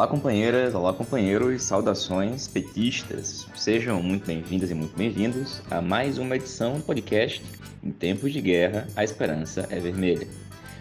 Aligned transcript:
Olá, 0.00 0.08
companheiras, 0.08 0.74
olá, 0.74 0.94
companheiros, 0.94 1.64
saudações 1.64 2.48
petistas. 2.48 3.46
Sejam 3.54 4.02
muito 4.02 4.24
bem-vindas 4.24 4.70
e 4.70 4.74
muito 4.74 4.96
bem-vindos 4.96 5.60
a 5.70 5.82
mais 5.82 6.16
uma 6.16 6.36
edição 6.36 6.78
do 6.78 6.82
podcast 6.82 7.44
Em 7.84 7.90
Tempos 7.90 8.32
de 8.32 8.40
Guerra, 8.40 8.88
a 8.96 9.04
Esperança 9.04 9.68
é 9.68 9.78
Vermelha. 9.78 10.26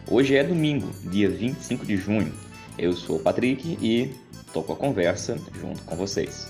Hoje 0.10 0.38
é 0.38 0.44
domingo, 0.46 0.90
dia 1.12 1.30
25 1.30 1.86
de 1.86 1.98
junho. 1.98 2.32
Eu 2.78 2.94
sou 2.94 3.18
o 3.18 3.20
Patrick 3.20 3.78
e 3.82 4.16
toco 4.54 4.72
a 4.72 4.78
conversa 4.78 5.38
junto 5.60 5.84
com 5.84 5.98
vocês. 5.98 6.48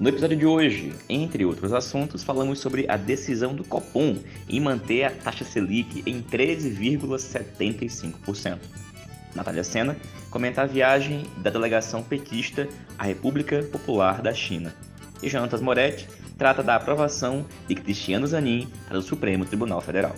No 0.00 0.08
episódio 0.08 0.36
de 0.36 0.46
hoje, 0.46 0.92
entre 1.08 1.44
outros 1.44 1.72
assuntos, 1.72 2.22
falamos 2.22 2.60
sobre 2.60 2.86
a 2.88 2.96
decisão 2.96 3.56
do 3.56 3.64
Copom 3.64 4.18
em 4.48 4.60
manter 4.60 5.02
a 5.02 5.10
taxa 5.10 5.44
Selic 5.44 6.04
em 6.06 6.22
13,75%. 6.22 8.89
Natália 9.34 9.64
Sena 9.64 9.96
comenta 10.30 10.62
a 10.62 10.66
viagem 10.66 11.26
da 11.38 11.50
delegação 11.50 12.02
petista 12.02 12.68
à 12.98 13.04
República 13.04 13.62
Popular 13.62 14.22
da 14.22 14.32
China. 14.32 14.74
E 15.22 15.28
Jonatas 15.28 15.60
Moretti 15.60 16.08
trata 16.38 16.62
da 16.62 16.76
aprovação 16.76 17.44
de 17.68 17.74
Cristiano 17.74 18.26
Zanin 18.26 18.68
para 18.88 18.98
o 18.98 19.02
Supremo 19.02 19.44
Tribunal 19.44 19.80
Federal. 19.80 20.14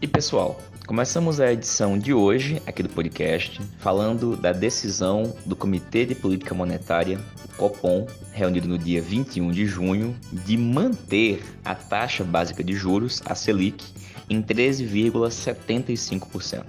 E 0.00 0.06
pessoal, 0.08 0.60
começamos 0.86 1.38
a 1.38 1.52
edição 1.52 1.96
de 1.96 2.12
hoje 2.12 2.60
aqui 2.66 2.82
do 2.82 2.88
podcast 2.88 3.60
falando 3.78 4.36
da 4.36 4.52
decisão 4.52 5.36
do 5.46 5.54
Comitê 5.54 6.04
de 6.04 6.16
Política 6.16 6.52
Monetária, 6.52 7.20
o 7.44 7.56
Copom, 7.56 8.08
reunido 8.32 8.66
no 8.66 8.76
dia 8.76 9.00
21 9.00 9.52
de 9.52 9.64
junho, 9.64 10.16
de 10.32 10.56
manter 10.56 11.44
a 11.64 11.76
taxa 11.76 12.24
básica 12.24 12.64
de 12.64 12.74
juros, 12.74 13.22
a 13.24 13.36
Selic, 13.36 13.84
em 14.32 14.42
13,75%. 14.42 16.64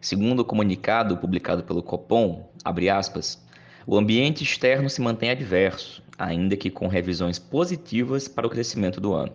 Segundo 0.00 0.40
o 0.40 0.44
comunicado 0.44 1.16
publicado 1.16 1.62
pelo 1.62 1.84
Copom, 1.84 2.50
aspas, 2.92 3.40
o 3.86 3.96
ambiente 3.96 4.42
externo 4.42 4.90
se 4.90 5.00
mantém 5.00 5.30
adverso, 5.30 6.02
ainda 6.18 6.56
que 6.56 6.68
com 6.68 6.88
revisões 6.88 7.38
positivas 7.38 8.26
para 8.26 8.44
o 8.46 8.50
crescimento 8.50 9.00
do 9.00 9.14
ano. 9.14 9.32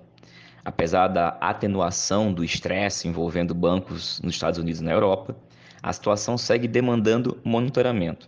Apesar 0.66 1.08
da 1.08 1.30
atenuação 1.40 2.34
do 2.34 2.44
estresse 2.44 3.08
envolvendo 3.08 3.56
bancos 3.56 4.20
nos 4.22 4.36
Estados 4.36 4.60
Unidos 4.60 4.82
e 4.82 4.84
na 4.84 4.92
Europa, 4.92 5.34
a 5.82 5.94
situação 5.94 6.38
segue 6.38 6.68
demandando 6.68 7.40
monitoramento. 7.44 8.28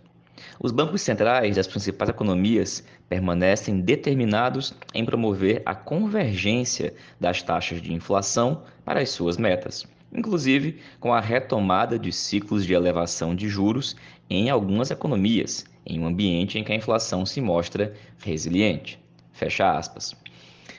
Os 0.58 0.72
bancos 0.72 1.02
centrais 1.02 1.56
das 1.56 1.66
principais 1.66 2.08
economias 2.08 2.82
permanecem 3.08 3.80
determinados 3.80 4.74
em 4.94 5.04
promover 5.04 5.62
a 5.64 5.74
convergência 5.74 6.94
das 7.18 7.42
taxas 7.42 7.80
de 7.80 7.92
inflação 7.92 8.62
para 8.84 9.00
as 9.00 9.10
suas 9.10 9.36
metas, 9.36 9.86
inclusive 10.12 10.78
com 11.00 11.12
a 11.12 11.20
retomada 11.20 11.98
de 11.98 12.12
ciclos 12.12 12.66
de 12.66 12.74
elevação 12.74 13.34
de 13.34 13.48
juros 13.48 13.96
em 14.28 14.50
algumas 14.50 14.90
economias, 14.90 15.64
em 15.86 16.00
um 16.00 16.06
ambiente 16.06 16.58
em 16.58 16.64
que 16.64 16.72
a 16.72 16.76
inflação 16.76 17.24
se 17.24 17.40
mostra 17.40 17.94
resiliente. 18.22 18.98
Fecha 19.32 19.70
aspas. 19.70 20.14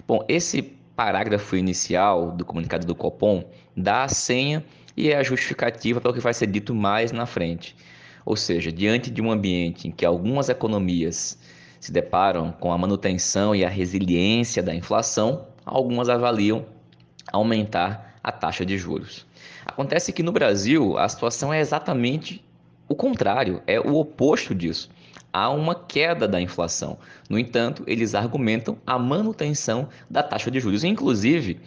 Bom, 0.08 0.24
esse 0.28 0.62
parágrafo 0.96 1.56
inicial 1.56 2.32
do 2.32 2.46
comunicado 2.46 2.86
do 2.86 2.94
Copom 2.94 3.44
dá 3.76 4.04
a 4.04 4.10
senha 4.10 4.64
e 4.96 5.10
é 5.10 5.16
a 5.16 5.24
justificativa 5.24 6.02
para 6.02 6.12
o 6.12 6.14
que 6.14 6.20
vai 6.20 6.34
ser 6.34 6.48
dito 6.48 6.76
mais 6.76 7.12
na 7.12 7.26
frente. 7.26 7.76
Ou 8.26 8.36
seja, 8.36 8.72
diante 8.72 9.10
de 9.10 9.22
um 9.22 9.32
ambiente 9.32 9.88
em 9.88 9.92
que 9.92 10.06
algumas 10.06 10.50
economias 10.50 11.40
se 11.80 11.92
deparam 11.92 12.52
com 12.52 12.72
a 12.72 12.78
manutenção 12.78 13.56
e 13.56 13.64
a 13.64 13.70
resiliência 13.70 14.62
da 14.62 14.74
inflação, 14.74 15.48
algumas 15.66 16.10
avaliam 16.10 16.66
aumentar 17.32 18.16
a 18.24 18.32
taxa 18.32 18.66
de 18.66 18.78
juros. 18.78 19.26
Acontece 19.66 20.12
que 20.12 20.24
no 20.24 20.32
Brasil 20.32 20.98
a 20.98 21.08
situação 21.08 21.54
é 21.54 21.60
exatamente 21.60 22.44
o 22.88 22.96
contrário, 22.96 23.62
é 23.68 23.80
o 23.80 23.96
oposto 23.96 24.54
disso 24.56 24.90
há 25.32 25.50
uma 25.50 25.76
queda 25.76 26.28
da 26.28 26.42
inflação. 26.42 26.98
No 27.30 27.38
entanto, 27.38 27.84
eles 27.88 28.16
argumentam 28.16 28.78
a 28.86 28.98
manutenção 28.98 29.90
da 30.10 30.24
taxa 30.24 30.52
de 30.52 30.60
juros. 30.60 30.84
Inclusive, 30.84 31.60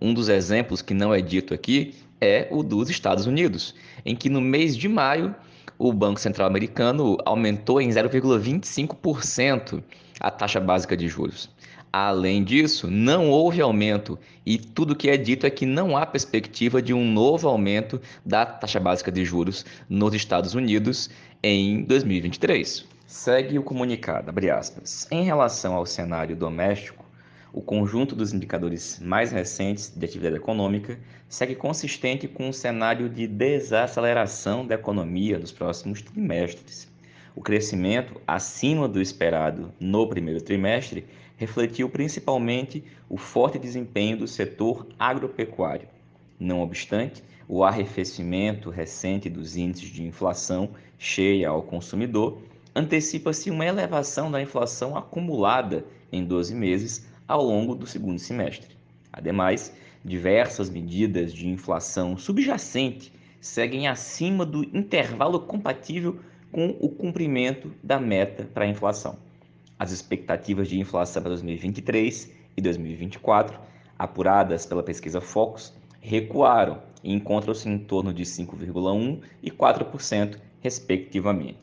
um 0.00 0.12
dos 0.12 0.28
exemplos 0.28 0.82
que 0.82 0.94
não 0.94 1.14
é 1.14 1.20
dito 1.20 1.54
aqui 1.54 1.94
é 2.20 2.48
o 2.50 2.62
dos 2.62 2.88
Estados 2.88 3.26
Unidos, 3.26 3.74
em 4.04 4.14
que 4.14 4.28
no 4.28 4.40
mês 4.40 4.76
de 4.76 4.88
maio 4.88 5.34
o 5.78 5.92
Banco 5.92 6.20
Central 6.20 6.48
Americano 6.48 7.16
aumentou 7.24 7.80
em 7.80 7.88
0,25% 7.88 9.82
a 10.20 10.30
taxa 10.30 10.60
básica 10.60 10.96
de 10.96 11.08
juros. 11.08 11.50
Além 11.92 12.44
disso, 12.44 12.90
não 12.90 13.30
houve 13.30 13.62
aumento 13.62 14.18
e 14.44 14.58
tudo 14.58 14.94
que 14.94 15.08
é 15.08 15.16
dito 15.16 15.46
é 15.46 15.50
que 15.50 15.64
não 15.64 15.96
há 15.96 16.04
perspectiva 16.04 16.82
de 16.82 16.92
um 16.92 17.10
novo 17.10 17.48
aumento 17.48 18.00
da 18.24 18.44
taxa 18.44 18.78
básica 18.78 19.10
de 19.10 19.24
juros 19.24 19.64
nos 19.88 20.12
Estados 20.12 20.54
Unidos 20.54 21.08
em 21.42 21.84
2023. 21.84 22.84
Segue 23.06 23.58
o 23.58 23.62
comunicado. 23.62 24.30
Em 25.10 25.24
relação 25.24 25.74
ao 25.74 25.86
cenário 25.86 26.36
doméstico, 26.36 27.05
o 27.52 27.60
conjunto 27.60 28.14
dos 28.14 28.32
indicadores 28.32 28.98
mais 29.00 29.32
recentes 29.32 29.92
de 29.94 30.04
atividade 30.04 30.36
econômica 30.36 30.98
segue 31.28 31.54
consistente 31.54 32.28
com 32.28 32.48
um 32.48 32.52
cenário 32.52 33.08
de 33.08 33.26
desaceleração 33.26 34.66
da 34.66 34.74
economia 34.74 35.38
nos 35.38 35.52
próximos 35.52 36.02
trimestres. 36.02 36.88
O 37.34 37.42
crescimento 37.42 38.20
acima 38.26 38.88
do 38.88 39.00
esperado 39.00 39.72
no 39.78 40.06
primeiro 40.08 40.40
trimestre 40.40 41.06
refletiu 41.36 41.88
principalmente 41.88 42.82
o 43.08 43.16
forte 43.16 43.58
desempenho 43.58 44.16
do 44.16 44.26
setor 44.26 44.86
agropecuário. 44.98 45.88
Não 46.38 46.60
obstante, 46.60 47.22
o 47.48 47.62
arrefecimento 47.62 48.70
recente 48.70 49.30
dos 49.30 49.56
índices 49.56 49.90
de 49.90 50.02
inflação 50.02 50.70
cheia 50.98 51.48
ao 51.48 51.62
consumidor 51.62 52.42
antecipa-se 52.74 53.50
uma 53.50 53.64
elevação 53.64 54.30
da 54.30 54.42
inflação 54.42 54.96
acumulada 54.96 55.84
em 56.12 56.24
12 56.24 56.54
meses 56.54 57.06
ao 57.26 57.42
longo 57.42 57.74
do 57.74 57.86
segundo 57.86 58.18
semestre. 58.18 58.76
Ademais, 59.12 59.74
diversas 60.04 60.70
medidas 60.70 61.32
de 61.32 61.48
inflação 61.48 62.16
subjacente 62.16 63.12
seguem 63.40 63.88
acima 63.88 64.44
do 64.44 64.64
intervalo 64.76 65.40
compatível 65.40 66.18
com 66.52 66.76
o 66.80 66.88
cumprimento 66.88 67.72
da 67.82 67.98
meta 67.98 68.48
para 68.52 68.64
a 68.64 68.68
inflação. 68.68 69.18
As 69.78 69.90
expectativas 69.90 70.68
de 70.68 70.78
inflação 70.78 71.22
para 71.22 71.30
2023 71.30 72.32
e 72.56 72.62
2024, 72.62 73.58
apuradas 73.98 74.64
pela 74.64 74.82
pesquisa 74.82 75.20
Focus, 75.20 75.74
recuaram 76.00 76.80
e 77.02 77.12
encontram-se 77.12 77.68
em 77.68 77.78
torno 77.78 78.12
de 78.12 78.24
5,1% 78.24 79.20
e 79.42 79.50
4%, 79.50 80.38
respectivamente. 80.60 81.58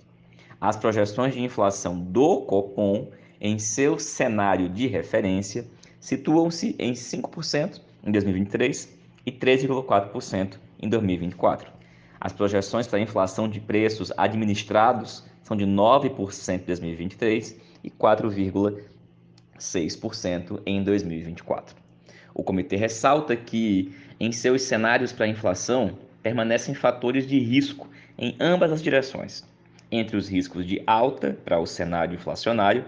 As 0.59 0.77
projeções 0.77 1.33
de 1.33 1.41
inflação 1.41 1.99
do 1.99 2.41
Copom, 2.41 3.09
em 3.43 3.59
seu 3.59 3.99
cenário 3.99 4.67
de 4.69 4.87
referência, 4.87 5.67
situam-se 5.99 6.75
em 6.79 6.93
5% 6.93 7.81
em 8.01 8.11
2023 8.11 8.97
e 9.25 9.31
13,4% 9.31 10.57
em 10.81 10.87
2024. 10.87 11.69
As 12.19 12.31
projeções 12.31 12.87
para 12.87 12.99
a 12.99 13.01
inflação 13.01 13.49
de 13.49 13.59
preços 13.59 14.13
administrados 14.15 15.25
são 15.43 15.57
de 15.57 15.65
9% 15.65 16.61
em 16.61 16.65
2023 16.65 17.57
e 17.83 17.89
4,6% 17.89 20.61
em 20.65 20.81
2024. 20.81 21.75
O 22.33 22.41
comitê 22.43 22.77
ressalta 22.77 23.35
que, 23.35 23.93
em 24.17 24.31
seus 24.31 24.61
cenários 24.61 25.11
para 25.11 25.25
a 25.25 25.29
inflação, 25.29 25.97
permanecem 26.21 26.73
fatores 26.73 27.27
de 27.27 27.37
risco 27.39 27.89
em 28.17 28.37
ambas 28.39 28.71
as 28.71 28.81
direções 28.81 29.43
entre 29.91 30.15
os 30.17 30.27
riscos 30.27 30.65
de 30.65 30.81
alta 30.87 31.37
para 31.45 31.59
o 31.59 31.67
cenário 31.67 32.15
inflacionário 32.15 32.83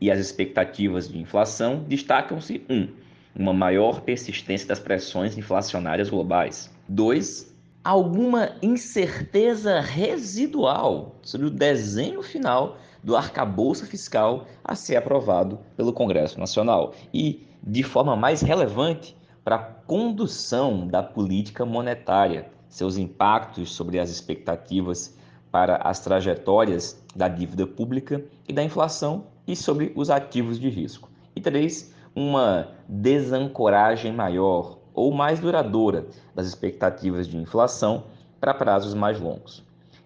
e 0.00 0.10
as 0.10 0.18
expectativas 0.18 1.08
de 1.08 1.18
inflação, 1.18 1.84
destacam-se 1.86 2.64
1. 2.68 2.74
Um, 2.74 2.88
uma 3.34 3.52
maior 3.52 4.00
persistência 4.00 4.66
das 4.66 4.80
pressões 4.80 5.36
inflacionárias 5.36 6.10
globais. 6.10 6.70
2. 6.88 7.54
Alguma 7.84 8.56
incerteza 8.60 9.80
residual 9.80 11.16
sobre 11.22 11.46
o 11.46 11.50
desenho 11.50 12.22
final 12.22 12.76
do 13.02 13.16
arcabouço 13.16 13.86
fiscal 13.86 14.46
a 14.64 14.74
ser 14.74 14.96
aprovado 14.96 15.58
pelo 15.76 15.92
Congresso 15.92 16.38
Nacional. 16.38 16.94
E, 17.14 17.46
de 17.62 17.82
forma 17.82 18.16
mais 18.16 18.40
relevante, 18.40 19.16
para 19.44 19.56
a 19.56 19.58
condução 19.58 20.86
da 20.86 21.02
política 21.02 21.64
monetária, 21.64 22.50
seus 22.68 22.96
impactos 22.96 23.72
sobre 23.72 23.98
as 23.98 24.10
expectativas 24.10 25.16
para 25.50 25.76
as 25.76 26.00
trajetórias 26.00 27.02
da 27.14 27.26
dívida 27.26 27.66
pública 27.66 28.22
e 28.48 28.52
da 28.52 28.62
inflação 28.62 29.24
e 29.46 29.54
sobre 29.56 29.92
os 29.94 30.10
ativos 30.10 30.58
de 30.58 30.68
risco. 30.68 31.10
E 31.34 31.40
três, 31.40 31.94
uma 32.14 32.68
desancoragem 32.88 34.12
maior 34.12 34.78
ou 34.94 35.12
mais 35.12 35.40
duradoura 35.40 36.06
das 36.34 36.46
expectativas 36.46 37.26
de 37.26 37.36
inflação 37.36 38.04
para 38.40 38.54
prazos 38.54 38.94
mais 38.94 39.20
longos. 39.20 39.64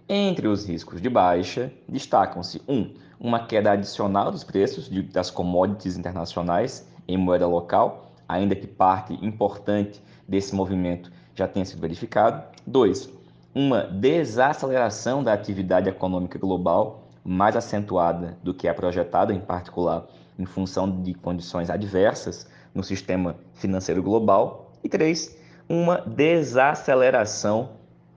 Entre 0.08 0.46
os 0.46 0.66
riscos 0.66 1.00
de 1.00 1.08
baixa, 1.08 1.72
destacam-se 1.88 2.60
um, 2.68 2.92
uma 3.18 3.46
queda 3.46 3.72
adicional 3.72 4.30
dos 4.30 4.44
preços 4.44 4.88
de, 4.88 5.02
das 5.02 5.30
commodities 5.30 5.96
internacionais 5.96 6.86
em 7.08 7.16
moeda 7.16 7.46
local, 7.46 8.12
ainda 8.28 8.54
que 8.54 8.66
parte 8.66 9.14
importante 9.24 10.02
desse 10.28 10.54
movimento 10.54 11.10
já 11.34 11.48
tenha 11.48 11.64
sido 11.64 11.80
verificado. 11.80 12.44
Dois, 12.66 13.08
uma 13.54 13.82
desaceleração 13.82 15.22
da 15.22 15.32
atividade 15.32 15.88
econômica 15.88 16.38
global 16.38 17.03
mais 17.24 17.56
acentuada 17.56 18.36
do 18.42 18.52
que 18.52 18.68
é 18.68 18.72
projetada, 18.72 19.32
em 19.32 19.40
particular 19.40 20.06
em 20.38 20.44
função 20.44 21.02
de 21.02 21.14
condições 21.14 21.70
adversas 21.70 22.46
no 22.74 22.82
sistema 22.82 23.36
financeiro 23.54 24.02
global. 24.02 24.72
E 24.82 24.88
três, 24.88 25.36
uma 25.68 26.00
desaceleração 26.00 27.70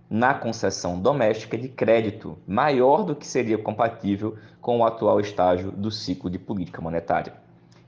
na 0.09 0.33
concessão 0.33 1.00
doméstica 1.00 1.57
de 1.57 1.68
crédito, 1.68 2.38
maior 2.48 3.04
do 3.04 3.15
que 3.15 3.27
seria 3.27 3.57
compatível 3.57 4.38
com 4.62 4.80
o 4.80 4.86
atual 4.86 5.19
estágio 5.19 5.71
do 5.71 5.92
ciclo 5.92 6.30
de 6.30 6.39
política 6.39 6.81
monetária. 6.81 7.33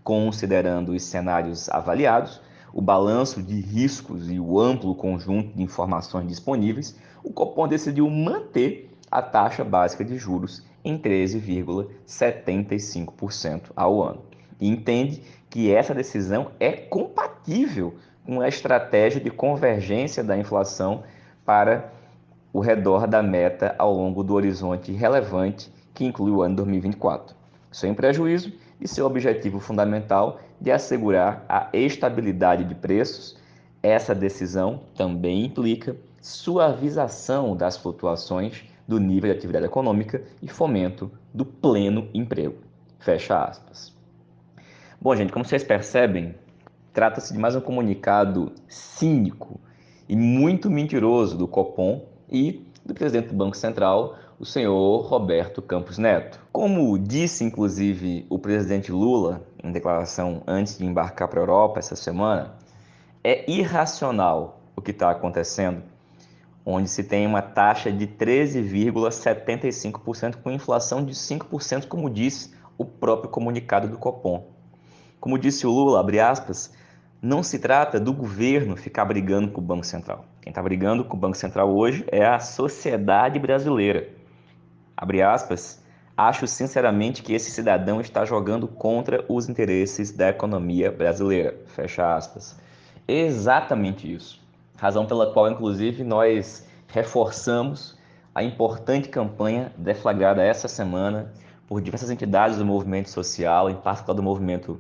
Considerando 0.03 0.91
os 0.91 1.03
cenários 1.03 1.69
avaliados, 1.69 2.41
o 2.73 2.81
balanço 2.81 3.41
de 3.41 3.59
riscos 3.59 4.29
e 4.29 4.39
o 4.39 4.59
amplo 4.59 4.93
conjunto 4.95 5.55
de 5.55 5.63
informações 5.63 6.27
disponíveis, 6.27 6.97
o 7.23 7.31
Copom 7.31 7.67
decidiu 7.67 8.09
manter 8.09 8.89
a 9.09 9.21
taxa 9.21 9.63
básica 9.63 10.05
de 10.05 10.17
juros 10.17 10.63
em 10.83 10.97
13,75% 10.97 13.71
ao 13.75 14.01
ano. 14.01 14.23
E 14.59 14.67
entende 14.67 15.21
que 15.49 15.71
essa 15.73 15.93
decisão 15.93 16.51
é 16.59 16.71
compatível 16.71 17.93
com 18.25 18.41
a 18.41 18.47
estratégia 18.47 19.21
de 19.21 19.29
convergência 19.31 20.23
da 20.23 20.37
inflação 20.37 21.03
para 21.45 21.91
o 22.53 22.59
redor 22.59 23.07
da 23.07 23.23
meta 23.23 23.73
ao 23.77 23.93
longo 23.93 24.23
do 24.23 24.33
horizonte 24.33 24.91
relevante 24.91 25.71
que 25.93 26.05
inclui 26.05 26.31
o 26.31 26.41
ano 26.41 26.55
2024, 26.57 27.35
sem 27.71 27.93
prejuízo 27.93 28.51
de 28.79 28.87
seu 28.87 29.05
objetivo 29.05 29.59
fundamental 29.59 30.39
de 30.59 30.71
assegurar 30.71 31.45
a 31.49 31.69
estabilidade 31.73 32.63
de 32.63 32.75
preços. 32.75 33.37
Essa 33.81 34.13
decisão 34.13 34.81
também 34.95 35.45
implica 35.45 35.95
suavização 36.21 37.55
das 37.55 37.77
flutuações 37.77 38.65
do 38.89 38.99
nível 38.99 39.31
de 39.31 39.37
atividade 39.37 39.65
econômica 39.65 40.23
e 40.41 40.47
fomento 40.47 41.11
do 41.31 41.45
pleno 41.45 42.09
emprego. 42.11 42.57
Fecha 42.97 43.45
aspas. 43.45 43.95
Bom, 44.99 45.15
gente, 45.15 45.31
como 45.31 45.45
vocês 45.45 45.63
percebem, 45.63 46.33
trata-se 46.91 47.31
de 47.31 47.37
mais 47.37 47.55
um 47.55 47.61
comunicado 47.61 48.51
cínico 48.67 49.61
e 50.09 50.15
muito 50.15 50.71
mentiroso 50.71 51.37
do 51.37 51.47
Copom 51.47 52.03
e 52.27 52.65
do 52.83 52.95
presidente 52.95 53.27
do 53.27 53.35
Banco 53.35 53.55
Central, 53.55 54.15
o 54.39 54.45
senhor 54.45 55.01
Roberto 55.01 55.61
Campos 55.61 55.99
Neto. 55.99 56.39
Como 56.51 56.97
disse 56.97 57.43
inclusive 57.43 58.25
o 58.27 58.39
presidente 58.39 58.91
Lula 58.91 59.43
em 59.63 59.71
declaração 59.71 60.41
antes 60.47 60.79
de 60.79 60.85
embarcar 60.87 61.27
para 61.27 61.39
a 61.39 61.43
Europa 61.43 61.77
essa 61.77 61.95
semana, 61.95 62.55
é 63.23 63.49
irracional 63.51 64.61
o 64.75 64.81
que 64.81 64.89
está 64.89 65.11
acontecendo, 65.11 65.83
onde 66.69 66.87
se 66.87 67.03
tem 67.03 67.25
uma 67.25 67.41
taxa 67.41 67.91
de 67.91 68.05
13,75% 68.05 70.35
com 70.35 70.51
inflação 70.51 71.03
de 71.03 71.13
5%, 71.13 71.87
como 71.87 72.07
disse 72.09 72.53
o 72.77 72.85
próprio 72.85 73.31
comunicado 73.31 73.87
do 73.87 73.97
Copom. 73.97 74.51
Como 75.19 75.39
disse 75.39 75.65
o 75.65 75.71
Lula, 75.71 75.99
abre 75.99 76.19
aspas, 76.19 76.71
não 77.21 77.41
se 77.41 77.59
trata 77.59 77.99
do 77.99 78.13
governo 78.13 78.77
ficar 78.77 79.05
brigando 79.05 79.51
com 79.51 79.59
o 79.59 79.63
Banco 79.63 79.85
Central. 79.85 80.25
Quem 80.41 80.51
está 80.51 80.61
brigando 80.61 81.03
com 81.03 81.17
o 81.17 81.19
Banco 81.19 81.35
Central 81.35 81.75
hoje 81.75 82.05
é 82.07 82.23
a 82.23 82.39
sociedade 82.39 83.39
brasileira. 83.39 84.07
Abre 84.95 85.21
aspas, 85.21 85.83
acho 86.15 86.45
sinceramente 86.45 87.23
que 87.23 87.33
esse 87.33 87.51
cidadão 87.51 87.99
está 87.99 88.23
jogando 88.25 88.67
contra 88.67 89.25
os 89.27 89.49
interesses 89.49 90.11
da 90.11 90.29
economia 90.29 90.91
brasileira. 90.91 91.57
Fecha 91.65 92.15
aspas. 92.15 92.55
Exatamente 93.07 94.13
isso. 94.13 94.39
Razão 94.79 95.05
pela 95.05 95.33
qual, 95.33 95.51
inclusive, 95.51 96.03
nós 96.05 96.65
reforçamos 96.87 97.97
a 98.33 98.41
importante 98.41 99.09
campanha 99.09 99.73
deflagrada 99.77 100.41
essa 100.41 100.69
semana 100.69 101.33
por 101.67 101.81
diversas 101.81 102.09
entidades 102.09 102.57
do 102.57 102.65
movimento 102.65 103.09
social, 103.09 103.69
em 103.69 103.75
particular 103.75 104.15
do 104.15 104.23
movimento 104.23 104.79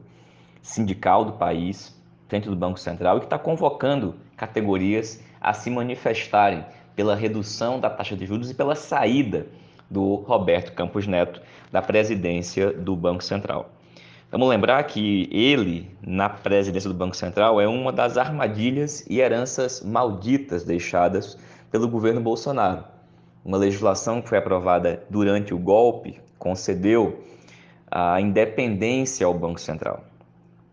sindical 0.61 1.25
do 1.25 1.33
país, 1.33 1.93
frente 2.29 2.47
do 2.47 2.55
Banco 2.55 2.79
Central 2.79 3.17
e 3.17 3.19
que 3.19 3.25
está 3.25 3.37
convocando 3.37 4.15
categorias 4.37 5.21
a 5.41 5.51
se 5.51 5.69
manifestarem 5.69 6.63
pela 6.95 7.15
redução 7.15 7.79
da 7.79 7.89
taxa 7.89 8.15
de 8.15 8.25
juros 8.25 8.49
e 8.49 8.53
pela 8.53 8.75
saída 8.75 9.47
do 9.89 10.15
Roberto 10.15 10.71
Campos 10.71 11.07
Neto 11.07 11.41
da 11.71 11.81
presidência 11.81 12.71
do 12.71 12.95
Banco 12.95 13.23
Central. 13.23 13.69
Vamos 14.31 14.47
lembrar 14.47 14.83
que 14.83 15.27
ele, 15.31 15.89
na 16.01 16.29
presidência 16.29 16.89
do 16.89 16.95
Banco 16.95 17.15
Central, 17.15 17.59
é 17.59 17.67
uma 17.67 17.91
das 17.91 18.17
armadilhas 18.17 19.03
e 19.09 19.19
heranças 19.19 19.81
malditas 19.81 20.63
deixadas 20.63 21.37
pelo 21.71 21.87
governo 21.87 22.21
Bolsonaro. 22.21 22.83
Uma 23.43 23.57
legislação 23.57 24.21
que 24.21 24.29
foi 24.29 24.37
aprovada 24.37 25.03
durante 25.09 25.53
o 25.53 25.57
golpe 25.57 26.19
concedeu 26.37 27.23
a 27.89 28.21
independência 28.21 29.25
ao 29.25 29.33
Banco 29.33 29.59
Central 29.59 30.03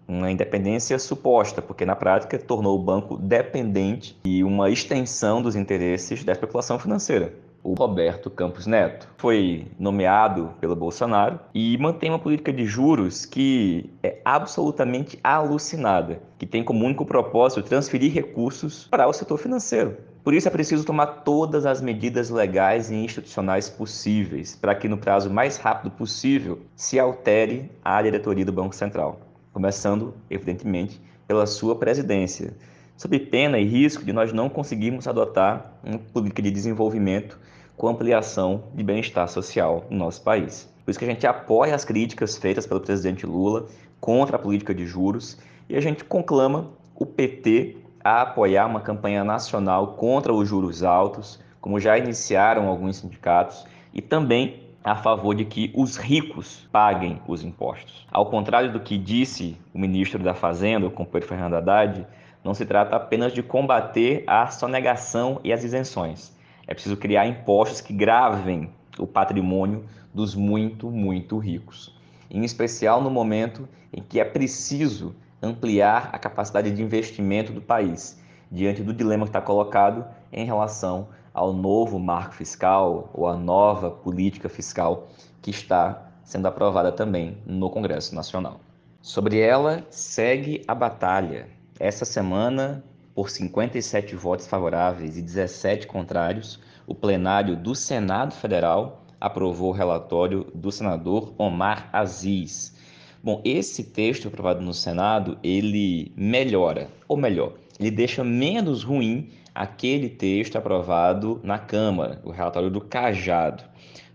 uma 0.08 0.30
independência 0.30 0.98
suposta, 0.98 1.60
porque 1.60 1.84
na 1.84 1.96
prática 1.96 2.38
tornou 2.38 2.78
o 2.78 2.82
banco 2.82 3.16
dependente 3.16 4.16
e 4.24 4.44
uma 4.44 4.70
extensão 4.70 5.42
dos 5.42 5.56
interesses 5.56 6.22
da 6.22 6.32
especulação 6.32 6.78
financeira. 6.78 7.32
O 7.68 7.74
Roberto 7.74 8.30
Campos 8.30 8.64
Neto 8.64 9.08
foi 9.18 9.66
nomeado 9.76 10.52
pelo 10.60 10.76
Bolsonaro 10.76 11.40
e 11.52 11.76
mantém 11.78 12.10
uma 12.10 12.18
política 12.20 12.52
de 12.52 12.64
juros 12.64 13.26
que 13.26 13.90
é 14.04 14.20
absolutamente 14.24 15.18
alucinada, 15.24 16.22
que 16.38 16.46
tem 16.46 16.62
como 16.62 16.84
único 16.84 17.04
propósito 17.04 17.64
transferir 17.64 18.12
recursos 18.12 18.86
para 18.88 19.08
o 19.08 19.12
setor 19.12 19.38
financeiro. 19.38 19.96
Por 20.22 20.32
isso 20.32 20.46
é 20.46 20.50
preciso 20.52 20.84
tomar 20.84 21.06
todas 21.24 21.66
as 21.66 21.80
medidas 21.82 22.30
legais 22.30 22.88
e 22.88 22.94
institucionais 22.94 23.68
possíveis 23.68 24.54
para 24.54 24.76
que 24.76 24.88
no 24.88 24.96
prazo 24.96 25.28
mais 25.28 25.56
rápido 25.56 25.90
possível 25.90 26.60
se 26.76 27.00
altere 27.00 27.68
a 27.84 28.00
diretoria 28.00 28.44
do 28.44 28.52
Banco 28.52 28.76
Central 28.76 29.18
começando, 29.52 30.14
evidentemente, 30.30 31.00
pela 31.26 31.46
sua 31.46 31.74
presidência, 31.74 32.54
sob 32.96 33.18
pena 33.18 33.58
e 33.58 33.64
risco 33.64 34.04
de 34.04 34.12
nós 34.12 34.32
não 34.32 34.48
conseguirmos 34.48 35.08
adotar 35.08 35.80
uma 35.82 35.98
política 35.98 36.42
de 36.42 36.52
desenvolvimento 36.52 37.36
com 37.76 37.88
ampliação 37.88 38.64
de 38.74 38.82
bem-estar 38.82 39.28
social 39.28 39.84
no 39.90 39.98
nosso 39.98 40.22
país. 40.22 40.68
Por 40.84 40.90
isso 40.90 40.98
que 40.98 41.04
a 41.04 41.08
gente 41.08 41.26
apoia 41.26 41.74
as 41.74 41.84
críticas 41.84 42.38
feitas 42.38 42.66
pelo 42.66 42.80
presidente 42.80 43.26
Lula 43.26 43.66
contra 44.00 44.36
a 44.36 44.38
política 44.38 44.74
de 44.74 44.86
juros 44.86 45.38
e 45.68 45.76
a 45.76 45.80
gente 45.80 46.04
conclama 46.04 46.70
o 46.94 47.04
PT 47.04 47.76
a 48.02 48.22
apoiar 48.22 48.66
uma 48.66 48.80
campanha 48.80 49.24
nacional 49.24 49.94
contra 49.94 50.32
os 50.32 50.48
juros 50.48 50.82
altos, 50.82 51.40
como 51.60 51.80
já 51.80 51.98
iniciaram 51.98 52.68
alguns 52.68 52.98
sindicatos, 52.98 53.66
e 53.92 54.00
também 54.00 54.62
a 54.84 54.94
favor 54.94 55.34
de 55.34 55.44
que 55.44 55.72
os 55.74 55.96
ricos 55.96 56.68
paguem 56.70 57.20
os 57.26 57.42
impostos. 57.42 58.06
Ao 58.08 58.26
contrário 58.26 58.72
do 58.72 58.78
que 58.78 58.96
disse 58.96 59.56
o 59.74 59.78
ministro 59.78 60.22
da 60.22 60.32
Fazenda, 60.32 60.86
o 60.86 60.90
companheiro 60.90 61.28
Fernando 61.28 61.54
Haddad, 61.54 62.06
não 62.44 62.54
se 62.54 62.64
trata 62.64 62.94
apenas 62.94 63.32
de 63.32 63.42
combater 63.42 64.22
a 64.28 64.46
sonegação 64.46 65.40
e 65.42 65.52
as 65.52 65.64
isenções. 65.64 66.35
É 66.66 66.74
preciso 66.74 66.96
criar 66.96 67.26
impostos 67.26 67.80
que 67.80 67.92
gravem 67.92 68.70
o 68.98 69.06
patrimônio 69.06 69.84
dos 70.12 70.34
muito, 70.34 70.90
muito 70.90 71.38
ricos. 71.38 71.94
Em 72.30 72.44
especial 72.44 73.00
no 73.00 73.10
momento 73.10 73.68
em 73.92 74.02
que 74.02 74.18
é 74.18 74.24
preciso 74.24 75.14
ampliar 75.40 76.10
a 76.12 76.18
capacidade 76.18 76.70
de 76.70 76.82
investimento 76.82 77.52
do 77.52 77.60
país, 77.60 78.20
diante 78.50 78.82
do 78.82 78.92
dilema 78.92 79.24
que 79.24 79.30
está 79.30 79.40
colocado 79.40 80.04
em 80.32 80.44
relação 80.44 81.08
ao 81.32 81.52
novo 81.52 81.98
marco 81.98 82.34
fiscal 82.34 83.10
ou 83.12 83.28
à 83.28 83.36
nova 83.36 83.90
política 83.90 84.48
fiscal 84.48 85.08
que 85.42 85.50
está 85.50 86.08
sendo 86.24 86.46
aprovada 86.48 86.90
também 86.90 87.38
no 87.46 87.70
Congresso 87.70 88.14
Nacional. 88.14 88.60
Sobre 89.00 89.38
ela, 89.38 89.86
segue 89.90 90.64
a 90.66 90.74
batalha. 90.74 91.46
Essa 91.78 92.04
semana, 92.04 92.82
por 93.16 93.30
57 93.30 94.14
votos 94.14 94.46
favoráveis 94.46 95.16
e 95.16 95.22
17 95.22 95.86
contrários, 95.86 96.60
o 96.86 96.94
plenário 96.94 97.56
do 97.56 97.74
Senado 97.74 98.34
Federal 98.34 99.06
aprovou 99.18 99.70
o 99.70 99.72
relatório 99.72 100.46
do 100.54 100.70
senador 100.70 101.32
Omar 101.38 101.88
Aziz. 101.94 102.76
Bom, 103.24 103.40
esse 103.42 103.84
texto 103.84 104.28
aprovado 104.28 104.60
no 104.60 104.74
Senado, 104.74 105.38
ele 105.42 106.12
melhora, 106.14 106.88
ou 107.08 107.16
melhor, 107.16 107.54
ele 107.80 107.90
deixa 107.90 108.22
menos 108.22 108.84
ruim 108.84 109.30
aquele 109.54 110.10
texto 110.10 110.56
aprovado 110.56 111.40
na 111.42 111.58
Câmara, 111.58 112.20
o 112.22 112.30
relatório 112.30 112.68
do 112.68 112.82
Cajado. 112.82 113.64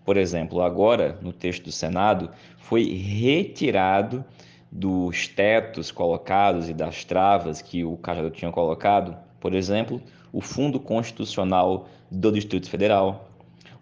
Por 0.05 0.15
exemplo, 0.15 0.61
agora, 0.61 1.17
no 1.23 1.33
texto 1.33 1.63
do 1.63 1.71
Senado, 1.71 2.29
foi 2.59 2.83
retirado 2.83 4.23
dos 4.71 5.27
tetos 5.27 5.91
colocados 5.91 6.69
e 6.69 6.73
das 6.73 7.03
travas 7.03 7.61
que 7.61 7.83
o 7.83 7.97
Cajado 7.97 8.29
tinha 8.29 8.51
colocado, 8.51 9.17
por 9.39 9.53
exemplo, 9.53 10.01
o 10.31 10.39
Fundo 10.39 10.79
Constitucional 10.79 11.87
do 12.09 12.31
Distrito 12.31 12.69
Federal, 12.69 13.29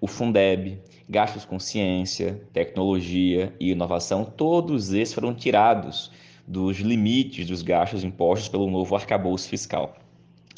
o 0.02 0.08
Fundeb, 0.08 0.82
gastos 1.08 1.46
com 1.46 1.60
ciência, 1.60 2.42
tecnologia 2.52 3.54
e 3.60 3.72
inovação, 3.72 4.26
todos 4.26 4.94
esses 4.94 5.14
foram 5.14 5.34
tirados 5.34 6.12
dos 6.48 6.78
limites 6.78 7.46
dos 7.46 7.62
gastos 7.62 8.04
impostos 8.04 8.50
pelo 8.50 8.70
novo 8.70 8.96
arcabouço 8.96 9.48
fiscal. 9.48 9.96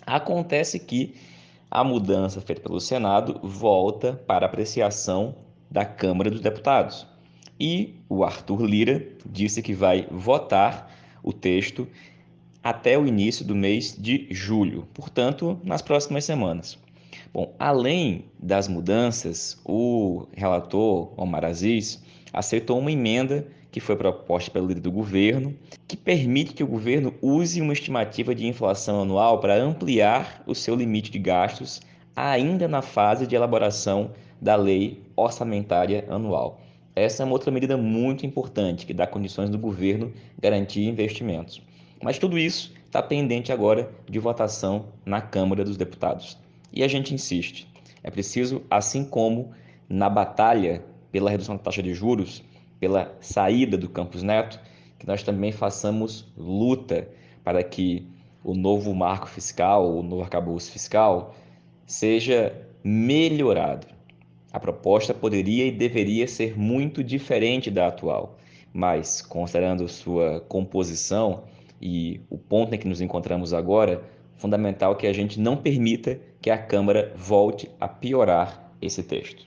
Acontece 0.05 0.79
que 0.79 1.15
a 1.69 1.83
mudança 1.83 2.39
feita 2.39 2.61
pelo 2.61 2.79
Senado 2.79 3.39
volta 3.43 4.13
para 4.27 4.45
apreciação 4.45 5.35
da 5.69 5.85
Câmara 5.85 6.29
dos 6.29 6.41
Deputados. 6.41 7.07
E 7.63 7.93
o 8.09 8.23
Arthur 8.23 8.65
Lira 8.65 9.05
disse 9.23 9.61
que 9.61 9.71
vai 9.71 10.07
votar 10.09 10.91
o 11.21 11.31
texto 11.31 11.87
até 12.63 12.97
o 12.97 13.05
início 13.05 13.45
do 13.45 13.55
mês 13.55 13.95
de 13.95 14.25
julho, 14.31 14.87
portanto, 14.95 15.59
nas 15.63 15.79
próximas 15.79 16.25
semanas. 16.25 16.79
Bom, 17.31 17.53
além 17.59 18.25
das 18.39 18.67
mudanças, 18.67 19.61
o 19.63 20.25
relator 20.35 21.13
Omar 21.15 21.45
Aziz 21.45 22.03
aceitou 22.33 22.79
uma 22.79 22.91
emenda 22.91 23.45
que 23.71 23.79
foi 23.79 23.95
proposta 23.95 24.49
pelo 24.49 24.65
líder 24.65 24.81
do 24.81 24.91
governo, 24.91 25.55
que 25.87 25.95
permite 25.95 26.55
que 26.55 26.63
o 26.63 26.67
governo 26.67 27.13
use 27.21 27.61
uma 27.61 27.73
estimativa 27.73 28.33
de 28.33 28.47
inflação 28.47 29.03
anual 29.03 29.39
para 29.39 29.53
ampliar 29.55 30.41
o 30.47 30.55
seu 30.55 30.73
limite 30.73 31.11
de 31.11 31.19
gastos 31.19 31.79
ainda 32.15 32.67
na 32.67 32.81
fase 32.81 33.27
de 33.27 33.35
elaboração 33.35 34.09
da 34.41 34.55
lei 34.55 35.03
orçamentária 35.15 36.07
anual. 36.09 36.59
Essa 36.95 37.23
é 37.23 37.25
uma 37.25 37.33
outra 37.33 37.51
medida 37.51 37.77
muito 37.77 38.25
importante 38.25 38.85
que 38.85 38.93
dá 38.93 39.07
condições 39.07 39.49
do 39.49 39.57
governo 39.57 40.11
garantir 40.39 40.87
investimentos. 40.87 41.61
Mas 42.01 42.17
tudo 42.17 42.37
isso 42.37 42.73
está 42.85 43.01
pendente 43.01 43.51
agora 43.51 43.89
de 44.09 44.19
votação 44.19 44.87
na 45.05 45.21
Câmara 45.21 45.63
dos 45.63 45.77
Deputados. 45.77 46.37
E 46.73 46.83
a 46.83 46.87
gente 46.87 47.13
insiste: 47.13 47.67
é 48.03 48.11
preciso, 48.11 48.61
assim 48.69 49.05
como 49.05 49.51
na 49.87 50.09
batalha 50.09 50.83
pela 51.11 51.29
redução 51.29 51.55
da 51.55 51.63
taxa 51.63 51.83
de 51.83 51.93
juros, 51.93 52.43
pela 52.79 53.15
saída 53.21 53.77
do 53.77 53.89
Campus 53.89 54.23
Neto, 54.23 54.59
que 54.97 55.07
nós 55.07 55.23
também 55.23 55.51
façamos 55.51 56.27
luta 56.37 57.07
para 57.43 57.63
que 57.63 58.07
o 58.43 58.53
novo 58.53 58.93
marco 58.93 59.27
fiscal, 59.27 59.95
o 59.95 60.01
novo 60.01 60.23
arcabouço 60.23 60.71
fiscal, 60.71 61.35
seja 61.85 62.53
melhorado. 62.83 63.87
A 64.53 64.59
proposta 64.59 65.13
poderia 65.13 65.65
e 65.65 65.71
deveria 65.71 66.27
ser 66.27 66.57
muito 66.59 67.03
diferente 67.03 67.71
da 67.71 67.87
atual, 67.87 68.37
mas 68.73 69.21
considerando 69.21 69.87
sua 69.87 70.41
composição 70.41 71.43
e 71.81 72.21
o 72.29 72.37
ponto 72.37 72.75
em 72.75 72.77
que 72.77 72.87
nos 72.87 73.01
encontramos 73.01 73.53
agora, 73.53 74.03
fundamental 74.35 74.95
que 74.95 75.07
a 75.07 75.13
gente 75.13 75.39
não 75.39 75.55
permita 75.55 76.19
que 76.41 76.49
a 76.49 76.57
Câmara 76.57 77.13
volte 77.15 77.69
a 77.79 77.87
piorar 77.87 78.71
esse 78.81 79.03
texto. 79.03 79.45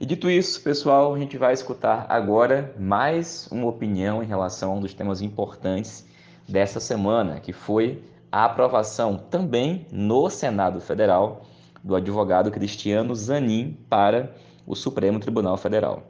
E 0.00 0.06
dito 0.06 0.30
isso, 0.30 0.62
pessoal, 0.62 1.14
a 1.14 1.18
gente 1.18 1.38
vai 1.38 1.52
escutar 1.52 2.06
agora 2.08 2.74
mais 2.78 3.48
uma 3.50 3.66
opinião 3.66 4.22
em 4.22 4.26
relação 4.26 4.72
a 4.72 4.74
um 4.76 4.80
dos 4.80 4.94
temas 4.94 5.22
importantes 5.22 6.06
dessa 6.48 6.78
semana, 6.78 7.40
que 7.40 7.52
foi 7.52 8.02
a 8.30 8.44
aprovação 8.44 9.16
também 9.16 9.86
no 9.90 10.28
Senado 10.28 10.80
Federal 10.80 11.46
do 11.84 11.94
advogado 11.94 12.50
Cristiano 12.50 13.14
Zanin 13.14 13.76
para 13.90 14.34
o 14.66 14.74
Supremo 14.74 15.20
Tribunal 15.20 15.58
Federal. 15.58 16.02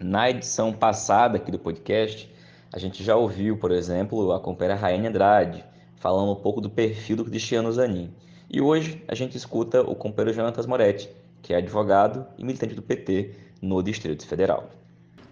Na 0.00 0.30
edição 0.30 0.72
passada 0.72 1.36
aqui 1.36 1.52
do 1.52 1.58
podcast, 1.58 2.32
a 2.72 2.78
gente 2.78 3.04
já 3.04 3.14
ouviu, 3.14 3.58
por 3.58 3.70
exemplo, 3.70 4.32
a 4.32 4.40
companheira 4.40 4.80
Raiane 4.80 5.06
Andrade 5.06 5.64
falando 5.96 6.32
um 6.32 6.36
pouco 6.36 6.60
do 6.60 6.70
perfil 6.70 7.16
do 7.16 7.24
Cristiano 7.24 7.70
Zanin. 7.70 8.10
E 8.50 8.60
hoje 8.60 9.04
a 9.06 9.14
gente 9.14 9.36
escuta 9.36 9.82
o 9.82 9.94
companheiro 9.94 10.34
Jonatas 10.34 10.66
Moretti, 10.66 11.10
que 11.42 11.52
é 11.52 11.58
advogado 11.58 12.26
e 12.38 12.44
militante 12.44 12.74
do 12.74 12.82
PT 12.82 13.32
no 13.60 13.82
Distrito 13.82 14.26
Federal. 14.26 14.70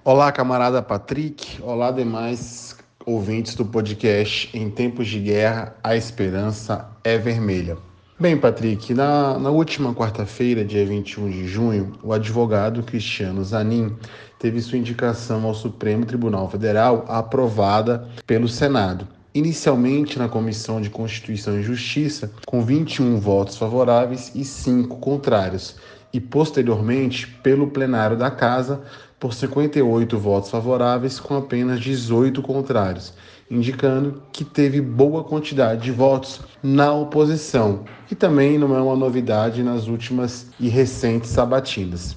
Olá, 0.04 0.30
camarada 0.30 0.82
Patrick. 0.82 1.62
Olá, 1.62 1.90
demais 1.90 2.76
ouvintes 3.06 3.54
do 3.54 3.64
podcast 3.64 4.54
Em 4.56 4.70
Tempos 4.70 5.08
de 5.08 5.18
Guerra, 5.18 5.74
a 5.82 5.96
Esperança 5.96 6.88
é 7.02 7.16
Vermelha. 7.18 7.76
Bem, 8.22 8.36
Patrick, 8.36 8.94
na, 8.94 9.36
na 9.36 9.50
última 9.50 9.92
quarta-feira, 9.92 10.64
dia 10.64 10.86
21 10.86 11.28
de 11.28 11.48
junho, 11.48 11.94
o 12.04 12.12
advogado 12.12 12.80
Cristiano 12.84 13.42
Zanin 13.44 13.96
teve 14.38 14.60
sua 14.60 14.78
indicação 14.78 15.44
ao 15.44 15.52
Supremo 15.52 16.06
Tribunal 16.06 16.48
Federal 16.48 17.04
aprovada 17.08 18.08
pelo 18.24 18.46
Senado. 18.46 19.08
Inicialmente 19.34 20.20
na 20.20 20.28
Comissão 20.28 20.80
de 20.80 20.88
Constituição 20.88 21.58
e 21.58 21.64
Justiça, 21.64 22.30
com 22.46 22.64
21 22.64 23.18
votos 23.18 23.56
favoráveis 23.56 24.30
e 24.36 24.44
5 24.44 24.98
contrários, 24.98 25.74
e 26.12 26.20
posteriormente 26.20 27.26
pelo 27.26 27.72
plenário 27.72 28.16
da 28.16 28.30
Casa 28.30 28.82
por 29.18 29.34
58 29.34 30.16
votos 30.16 30.48
favoráveis 30.48 31.18
com 31.18 31.36
apenas 31.36 31.80
18 31.80 32.40
contrários, 32.40 33.14
indicando 33.52 34.22
que 34.32 34.46
teve 34.46 34.80
boa 34.80 35.22
quantidade 35.22 35.82
de 35.82 35.92
votos 35.92 36.40
na 36.62 36.90
oposição, 36.90 37.84
e 38.10 38.14
também 38.14 38.56
não 38.56 38.74
é 38.74 38.80
uma 38.80 38.96
novidade 38.96 39.62
nas 39.62 39.88
últimas 39.88 40.46
e 40.58 40.70
recentes 40.70 41.28
sabatinas. 41.28 42.16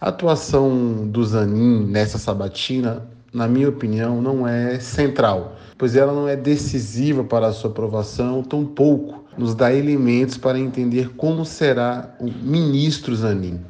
A 0.00 0.10
atuação 0.10 1.08
do 1.08 1.24
Zanin 1.24 1.84
nessa 1.84 2.16
sabatina, 2.16 3.04
na 3.34 3.48
minha 3.48 3.68
opinião, 3.68 4.22
não 4.22 4.46
é 4.46 4.78
central, 4.78 5.56
pois 5.76 5.96
ela 5.96 6.12
não 6.12 6.28
é 6.28 6.36
decisiva 6.36 7.24
para 7.24 7.48
a 7.48 7.52
sua 7.52 7.70
aprovação, 7.70 8.44
tampouco 8.44 9.24
nos 9.36 9.56
dá 9.56 9.74
elementos 9.74 10.36
para 10.36 10.60
entender 10.60 11.10
como 11.16 11.44
será 11.44 12.14
o 12.20 12.26
ministro 12.26 13.16
Zanin. 13.16 13.60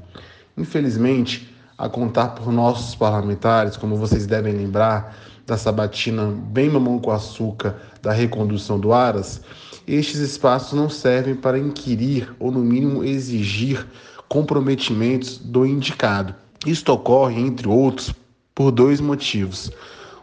Infelizmente, 0.58 1.54
a 1.78 1.88
contar 1.88 2.28
por 2.28 2.52
nossos 2.52 2.94
parlamentares, 2.94 3.78
como 3.78 3.96
vocês 3.96 4.26
devem 4.26 4.52
lembrar 4.52 5.16
da 5.48 5.56
sabatina 5.56 6.26
bem 6.26 6.68
mamão 6.68 6.98
com 6.98 7.10
açúcar 7.10 7.74
da 8.02 8.12
recondução 8.12 8.78
do 8.78 8.92
Aras, 8.92 9.40
estes 9.86 10.20
espaços 10.20 10.74
não 10.74 10.90
servem 10.90 11.34
para 11.34 11.58
inquirir 11.58 12.30
ou, 12.38 12.52
no 12.52 12.60
mínimo, 12.60 13.02
exigir 13.02 13.86
comprometimentos 14.28 15.38
do 15.38 15.64
indicado. 15.64 16.34
Isto 16.66 16.92
ocorre, 16.92 17.40
entre 17.40 17.66
outros, 17.66 18.14
por 18.54 18.70
dois 18.70 19.00
motivos. 19.00 19.72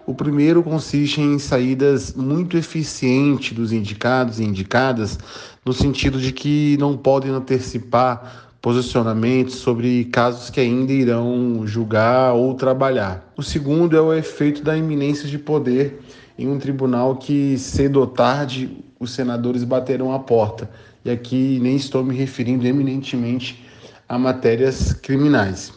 O 0.05 0.13
primeiro 0.13 0.61
consiste 0.61 1.19
em 1.19 1.39
saídas 1.39 2.13
muito 2.13 2.55
eficientes 2.55 3.51
dos 3.53 3.71
indicados 3.71 4.39
e 4.39 4.43
indicadas, 4.43 5.17
no 5.65 5.73
sentido 5.73 6.19
de 6.19 6.31
que 6.31 6.77
não 6.79 6.95
podem 6.95 7.31
antecipar 7.31 8.44
posicionamentos 8.65 9.57
sobre 9.57 10.05
casos 10.05 10.49
que 10.49 10.59
ainda 10.59 10.91
irão 10.91 11.67
julgar 11.67 12.33
ou 12.33 12.55
trabalhar. 12.55 13.31
O 13.37 13.43
segundo 13.43 13.95
é 13.95 14.01
o 14.01 14.11
efeito 14.11 14.63
da 14.63 14.75
iminência 14.75 15.29
de 15.29 15.37
poder 15.37 15.99
em 16.35 16.47
um 16.47 16.57
tribunal 16.57 17.15
que, 17.15 17.59
cedo 17.59 17.99
ou 17.99 18.07
tarde, 18.07 18.83
os 18.99 19.11
senadores 19.11 19.63
baterão 19.63 20.11
a 20.11 20.17
porta. 20.17 20.67
E 21.05 21.11
aqui 21.11 21.59
nem 21.61 21.75
estou 21.75 22.03
me 22.03 22.15
referindo 22.15 22.65
eminentemente 22.65 23.63
a 24.09 24.17
matérias 24.17 24.93
criminais. 24.93 25.71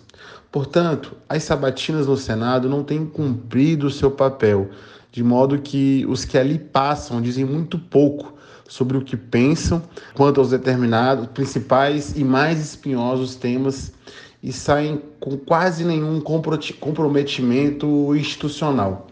Portanto, 0.50 1.14
as 1.28 1.42
sabatinas 1.42 2.06
no 2.06 2.16
Senado 2.16 2.70
não 2.70 2.82
têm 2.82 3.04
cumprido 3.04 3.88
o 3.88 3.90
seu 3.90 4.10
papel, 4.10 4.70
de 5.12 5.22
modo 5.22 5.58
que 5.58 6.06
os 6.08 6.24
que 6.24 6.38
ali 6.38 6.58
passam 6.58 7.20
dizem 7.20 7.44
muito 7.44 7.78
pouco 7.78 8.32
sobre 8.68 8.98
o 8.98 9.02
que 9.02 9.16
pensam 9.16 9.82
quanto 10.14 10.38
aos 10.38 10.50
determinados, 10.50 11.26
principais 11.28 12.14
e 12.14 12.22
mais 12.22 12.60
espinhosos 12.60 13.34
temas 13.34 13.92
e 14.40 14.52
saem 14.52 15.02
com 15.18 15.36
quase 15.36 15.84
nenhum 15.84 16.20
comprometimento 16.20 18.14
institucional. 18.14 19.08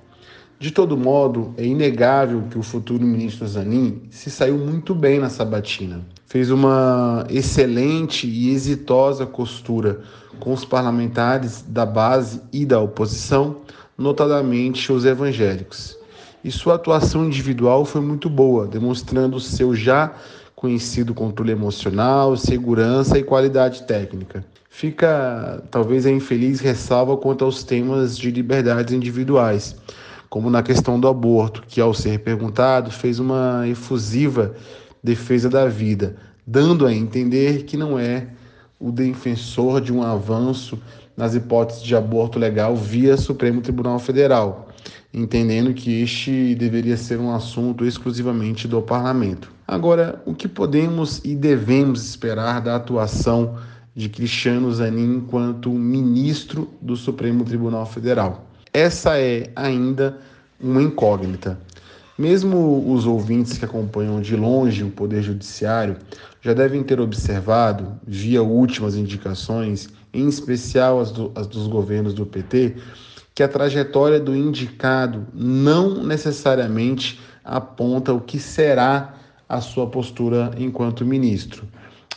De 0.58 0.70
todo 0.70 0.96
modo, 0.96 1.52
é 1.56 1.64
inegável 1.64 2.44
que 2.50 2.58
o 2.58 2.62
futuro 2.62 3.04
ministro 3.04 3.46
Zanin 3.46 4.02
se 4.10 4.30
saiu 4.30 4.56
muito 4.56 4.94
bem 4.94 5.18
na 5.18 5.28
sabatina. 5.28 6.00
Fez 6.26 6.50
uma 6.50 7.26
excelente 7.28 8.26
e 8.26 8.50
exitosa 8.50 9.26
costura 9.26 10.00
com 10.40 10.52
os 10.52 10.64
parlamentares 10.64 11.62
da 11.66 11.84
base 11.84 12.40
e 12.52 12.64
da 12.64 12.80
oposição, 12.80 13.56
notadamente 13.98 14.92
os 14.92 15.04
evangélicos. 15.04 15.98
E 16.46 16.52
sua 16.52 16.76
atuação 16.76 17.24
individual 17.24 17.84
foi 17.84 18.00
muito 18.00 18.30
boa, 18.30 18.68
demonstrando 18.68 19.40
seu 19.40 19.74
já 19.74 20.14
conhecido 20.54 21.12
controle 21.12 21.50
emocional, 21.50 22.36
segurança 22.36 23.18
e 23.18 23.24
qualidade 23.24 23.82
técnica. 23.82 24.46
Fica 24.70 25.60
talvez 25.72 26.06
a 26.06 26.10
infeliz 26.12 26.60
ressalva 26.60 27.16
quanto 27.16 27.44
aos 27.44 27.64
temas 27.64 28.16
de 28.16 28.30
liberdades 28.30 28.94
individuais 28.94 29.74
como 30.30 30.48
na 30.48 30.62
questão 30.62 31.00
do 31.00 31.08
aborto, 31.08 31.64
que 31.66 31.80
ao 31.80 31.92
ser 31.92 32.20
perguntado 32.20 32.92
fez 32.92 33.18
uma 33.18 33.66
efusiva 33.66 34.54
defesa 35.02 35.50
da 35.50 35.66
vida, 35.66 36.14
dando 36.46 36.86
a 36.86 36.94
entender 36.94 37.64
que 37.64 37.76
não 37.76 37.98
é 37.98 38.28
o 38.78 38.92
defensor 38.92 39.80
de 39.80 39.92
um 39.92 40.00
avanço 40.00 40.78
nas 41.16 41.34
hipóteses 41.34 41.82
de 41.82 41.96
aborto 41.96 42.38
legal 42.38 42.76
via 42.76 43.16
Supremo 43.16 43.60
Tribunal 43.60 43.98
Federal, 43.98 44.65
entendendo 45.16 45.74
que 45.74 46.02
este 46.02 46.54
deveria 46.54 46.96
ser 46.96 47.18
um 47.18 47.34
assunto 47.34 47.84
exclusivamente 47.84 48.68
do 48.68 48.80
parlamento. 48.80 49.50
Agora, 49.66 50.22
o 50.24 50.34
que 50.34 50.46
podemos 50.46 51.20
e 51.24 51.34
devemos 51.34 52.08
esperar 52.08 52.60
da 52.60 52.76
atuação 52.76 53.56
de 53.94 54.08
Cristiano 54.08 54.70
Zanin 54.72 55.16
enquanto 55.16 55.70
ministro 55.70 56.68
do 56.80 56.94
Supremo 56.94 57.44
Tribunal 57.44 57.86
Federal? 57.86 58.46
essa 58.76 59.18
é 59.18 59.50
ainda 59.56 60.18
uma 60.60 60.82
incógnita. 60.82 61.58
Mesmo 62.18 62.92
os 62.92 63.06
ouvintes 63.06 63.56
que 63.56 63.64
acompanham 63.64 64.20
de 64.20 64.36
longe 64.36 64.84
o 64.84 64.90
Poder 64.90 65.22
Judiciário 65.22 65.96
já 66.42 66.52
devem 66.52 66.82
ter 66.82 67.00
observado, 67.00 67.98
via 68.06 68.42
últimas 68.42 68.94
indicações, 68.94 69.88
em 70.12 70.28
especial 70.28 71.00
as, 71.00 71.10
do, 71.10 71.32
as 71.34 71.46
dos 71.46 71.66
governos 71.66 72.12
do 72.12 72.26
PT, 72.26 72.76
que 73.36 73.42
a 73.42 73.48
trajetória 73.48 74.18
do 74.18 74.34
indicado 74.34 75.26
não 75.34 76.02
necessariamente 76.02 77.20
aponta 77.44 78.14
o 78.14 78.18
que 78.18 78.38
será 78.38 79.14
a 79.46 79.60
sua 79.60 79.86
postura 79.86 80.52
enquanto 80.56 81.04
ministro. 81.04 81.68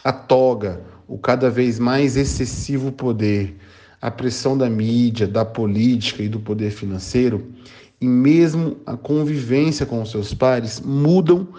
A 0.02 0.14
toga, 0.14 0.82
o 1.10 1.18
cada 1.18 1.50
vez 1.50 1.78
mais 1.78 2.16
excessivo 2.16 2.90
poder, 2.94 3.58
a 4.02 4.10
pressão 4.10 4.58
da 4.58 4.70
mídia, 4.70 5.28
da 5.28 5.44
política 5.44 6.24
e 6.24 6.30
do 6.30 6.40
poder 6.40 6.72
financeiro, 6.72 7.52
e 8.00 8.08
mesmo 8.08 8.78
a 8.86 8.96
convivência 8.96 9.86
com 9.86 10.02
os 10.02 10.12
seus 10.12 10.34
pares 10.34 10.80
mudam 10.80 11.50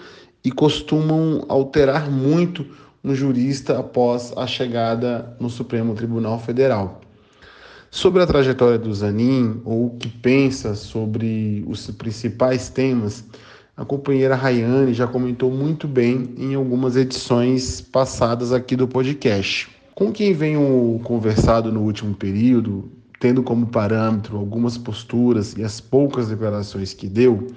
e 0.42 0.50
costumam 0.50 1.44
alterar 1.50 2.10
muito 2.10 2.64
um 3.04 3.14
jurista 3.14 3.78
após 3.78 4.32
a 4.38 4.46
chegada 4.46 5.36
no 5.38 5.50
Supremo 5.50 5.94
Tribunal 5.94 6.38
Federal. 6.38 7.02
Sobre 7.92 8.22
a 8.22 8.26
trajetória 8.26 8.78
do 8.78 8.94
Zanin, 8.94 9.60
ou 9.64 9.86
o 9.86 9.90
que 9.98 10.08
pensa 10.08 10.76
sobre 10.76 11.64
os 11.66 11.90
principais 11.90 12.68
temas, 12.68 13.24
a 13.76 13.84
companheira 13.84 14.36
Rayane 14.36 14.94
já 14.94 15.08
comentou 15.08 15.50
muito 15.50 15.88
bem 15.88 16.32
em 16.38 16.54
algumas 16.54 16.94
edições 16.94 17.80
passadas 17.80 18.52
aqui 18.52 18.76
do 18.76 18.86
podcast. 18.86 19.68
Com 19.92 20.12
quem 20.12 20.32
venho 20.32 21.00
conversado 21.02 21.72
no 21.72 21.80
último 21.80 22.14
período, 22.14 22.88
tendo 23.18 23.42
como 23.42 23.66
parâmetro 23.66 24.38
algumas 24.38 24.78
posturas 24.78 25.56
e 25.56 25.64
as 25.64 25.80
poucas 25.80 26.28
declarações 26.28 26.94
que 26.94 27.08
deu, 27.08 27.48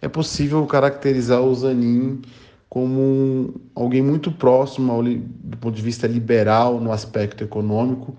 é 0.00 0.08
possível 0.08 0.64
caracterizar 0.64 1.42
o 1.42 1.54
Zanin 1.54 2.22
como 2.70 3.54
alguém 3.74 4.02
muito 4.02 4.32
próximo 4.32 4.90
ao, 4.90 5.02
do 5.04 5.56
ponto 5.58 5.76
de 5.76 5.82
vista 5.82 6.08
liberal 6.08 6.80
no 6.80 6.90
aspecto 6.90 7.44
econômico, 7.44 8.16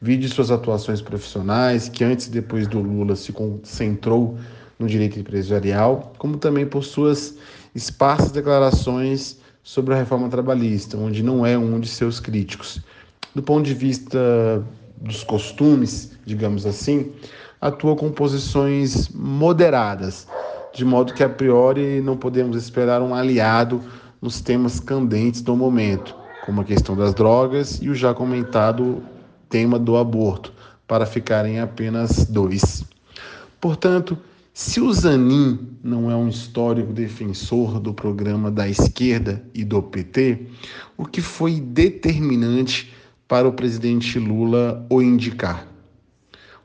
vide 0.00 0.28
suas 0.28 0.50
atuações 0.50 1.00
profissionais, 1.00 1.88
que 1.88 2.04
antes 2.04 2.26
e 2.26 2.30
depois 2.30 2.66
do 2.66 2.80
Lula 2.80 3.16
se 3.16 3.32
concentrou 3.32 4.38
no 4.78 4.86
direito 4.86 5.18
empresarial, 5.18 6.12
como 6.18 6.36
também 6.36 6.66
por 6.66 6.84
suas 6.84 7.36
esparsas 7.74 8.30
declarações 8.30 9.38
sobre 9.62 9.92
a 9.94 9.96
reforma 9.96 10.28
trabalhista, 10.28 10.96
onde 10.96 11.22
não 11.22 11.44
é 11.44 11.58
um 11.58 11.80
de 11.80 11.88
seus 11.88 12.20
críticos. 12.20 12.80
Do 13.34 13.42
ponto 13.42 13.66
de 13.66 13.74
vista 13.74 14.64
dos 14.96 15.24
costumes, 15.24 16.12
digamos 16.24 16.64
assim, 16.64 17.12
atua 17.60 17.96
com 17.96 18.10
posições 18.10 19.08
moderadas, 19.08 20.26
de 20.72 20.84
modo 20.84 21.12
que 21.12 21.24
a 21.24 21.28
priori 21.28 22.00
não 22.00 22.16
podemos 22.16 22.56
esperar 22.56 23.02
um 23.02 23.14
aliado 23.14 23.82
nos 24.22 24.40
temas 24.40 24.80
candentes 24.80 25.42
do 25.42 25.56
momento, 25.56 26.14
como 26.46 26.60
a 26.60 26.64
questão 26.64 26.96
das 26.96 27.12
drogas 27.14 27.78
e 27.82 27.88
o 27.88 27.94
já 27.94 28.14
comentado 28.14 29.02
tema 29.48 29.78
do 29.78 29.96
aborto, 29.96 30.52
para 30.86 31.06
ficarem 31.06 31.60
apenas 31.60 32.26
dois. 32.26 32.84
Portanto, 33.60 34.16
se 34.52 34.80
o 34.80 34.92
Zanin 34.92 35.58
não 35.84 36.10
é 36.10 36.16
um 36.16 36.28
histórico 36.28 36.92
defensor 36.92 37.78
do 37.78 37.94
programa 37.94 38.50
da 38.50 38.68
esquerda 38.68 39.44
e 39.54 39.64
do 39.64 39.80
PT, 39.82 40.46
o 40.96 41.04
que 41.04 41.20
foi 41.20 41.60
determinante 41.60 42.92
para 43.28 43.46
o 43.46 43.52
presidente 43.52 44.18
Lula 44.18 44.84
o 44.90 45.00
indicar? 45.00 45.68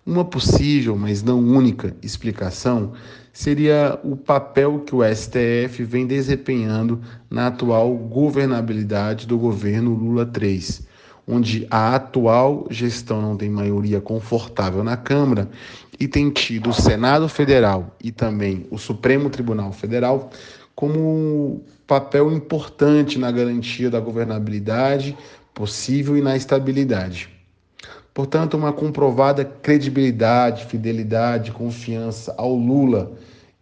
Uma 0.06 0.25
possível, 0.25 0.98
mas 0.98 1.24
não 1.24 1.40
única, 1.40 1.96
explicação 2.02 2.94
seria 3.32 4.00
o 4.04 4.18
papel 4.18 4.80
que 4.82 4.94
o 4.94 5.04
STF 5.04 5.84
vem 5.84 6.06
desempenhando 6.06 7.00
na 7.30 7.48
atual 7.48 7.96
governabilidade 7.96 9.26
do 9.26 9.38
governo 9.38 9.93
Lula 9.93 10.30
III, 10.39 10.86
onde 11.27 11.65
a 11.69 11.95
atual 11.95 12.67
gestão 12.69 13.21
não 13.21 13.38
tem 13.38 13.49
maioria 13.49 14.01
confortável 14.01 14.83
na 14.83 14.97
Câmara 14.97 15.49
e 15.99 16.07
tem 16.07 16.29
tido 16.29 16.69
o 16.69 16.73
Senado 16.73 17.29
Federal 17.29 17.95
e 18.03 18.12
também 18.12 18.65
o 18.69 18.77
Supremo 18.77 19.29
Tribunal 19.29 19.71
Federal 19.71 20.29
como 20.75 21.63
papel 21.88 22.31
importante 22.31 23.17
na 23.17 23.31
garantia 23.31 23.89
da 23.89 23.99
governabilidade 23.99 25.17
possível 25.53 26.17
e 26.17 26.21
na 26.21 26.36
estabilidade. 26.36 27.29
Portanto, 28.13 28.55
uma 28.55 28.73
comprovada 28.73 29.43
credibilidade, 29.43 30.65
fidelidade, 30.65 31.51
confiança 31.51 32.33
ao 32.38 32.53
Lula 32.53 33.12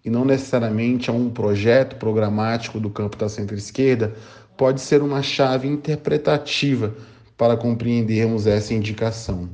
e 0.04 0.10
não 0.10 0.26
necessariamente 0.26 1.10
a 1.10 1.14
um 1.14 1.30
projeto 1.30 1.96
programático 1.96 2.80
do 2.80 2.90
campo 2.90 3.16
da 3.18 3.30
centro-esquerda 3.30 4.14
pode 4.58 4.82
ser 4.82 5.02
uma 5.02 5.22
chave 5.22 5.68
interpretativa 5.68 6.94
para 7.42 7.58
compreendermos 7.58 8.46
essa 8.46 8.72
indicação. 8.72 9.50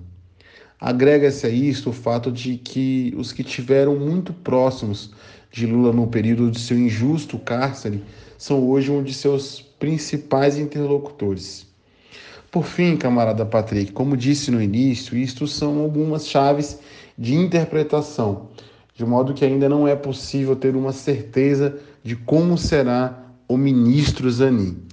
Agrega-se 0.78 1.48
a 1.48 1.50
isso 1.50 1.92
o 1.92 1.94
fato 1.94 2.30
de 2.30 2.58
que 2.58 3.14
os 3.16 3.32
que 3.32 3.46
tiveram 3.46 3.96
muito 3.96 4.34
próximos 4.34 5.12
de 5.50 5.66
Lula 5.66 5.94
no 5.94 6.06
período 6.06 6.52
de 6.52 6.60
seu 6.60 6.78
injusto 6.78 7.40
cárcere 7.40 8.04
são 8.38 8.68
hoje 8.68 8.92
um 8.92 9.02
de 9.02 9.14
seus 9.14 9.62
principais 9.62 10.58
interlocutores. 10.58 11.66
Por 12.52 12.66
fim, 12.66 12.98
camarada 12.98 13.46
Patrick, 13.46 13.94
como 13.94 14.18
disse 14.18 14.52
no 14.52 14.62
início, 14.62 15.18
isto 15.18 15.48
são 15.48 15.80
algumas 15.80 16.28
chaves 16.28 16.80
de 17.18 17.36
interpretação, 17.36 18.50
de 18.94 19.06
modo 19.06 19.34
que 19.34 19.46
ainda 19.46 19.70
não 19.70 19.88
é 19.88 19.96
possível 19.96 20.58
ter 20.58 20.76
uma 20.76 20.92
certeza 20.92 21.80
de 22.04 22.18
como 22.18 22.58
será 22.58 23.18
o 23.48 23.56
ministro 23.56 24.30
Zanin. 24.30 24.87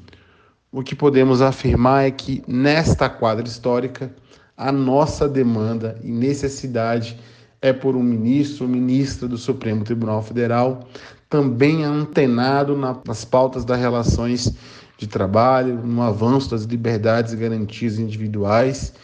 O 0.77 0.83
que 0.83 0.97
podemos 0.97 1.41
afirmar 1.41 2.05
é 2.05 2.11
que 2.11 2.43
nesta 2.49 3.09
quadra 3.09 3.47
histórica, 3.47 4.13
a 4.57 4.73
nossa 4.73 5.29
demanda 5.29 5.97
e 6.03 6.11
necessidade 6.11 7.17
é 7.63 7.73
por 7.73 7.95
um 7.95 8.03
ministro 8.03 8.67
ministra 8.67 9.29
do 9.29 9.39
Supremo 9.39 9.85
Tribunal 9.85 10.21
Federal 10.21 10.89
também 11.31 11.85
antenado 11.85 12.77
nas 13.07 13.25
pautas 13.25 13.65
das 13.65 13.79
relações 13.79 14.53
de 14.99 15.07
trabalho, 15.07 15.77
no 15.77 16.03
avanço 16.03 16.51
das 16.51 16.65
liberdades 16.65 17.33
e 17.33 17.37
garantias 17.37 18.01
individuais 18.01 18.95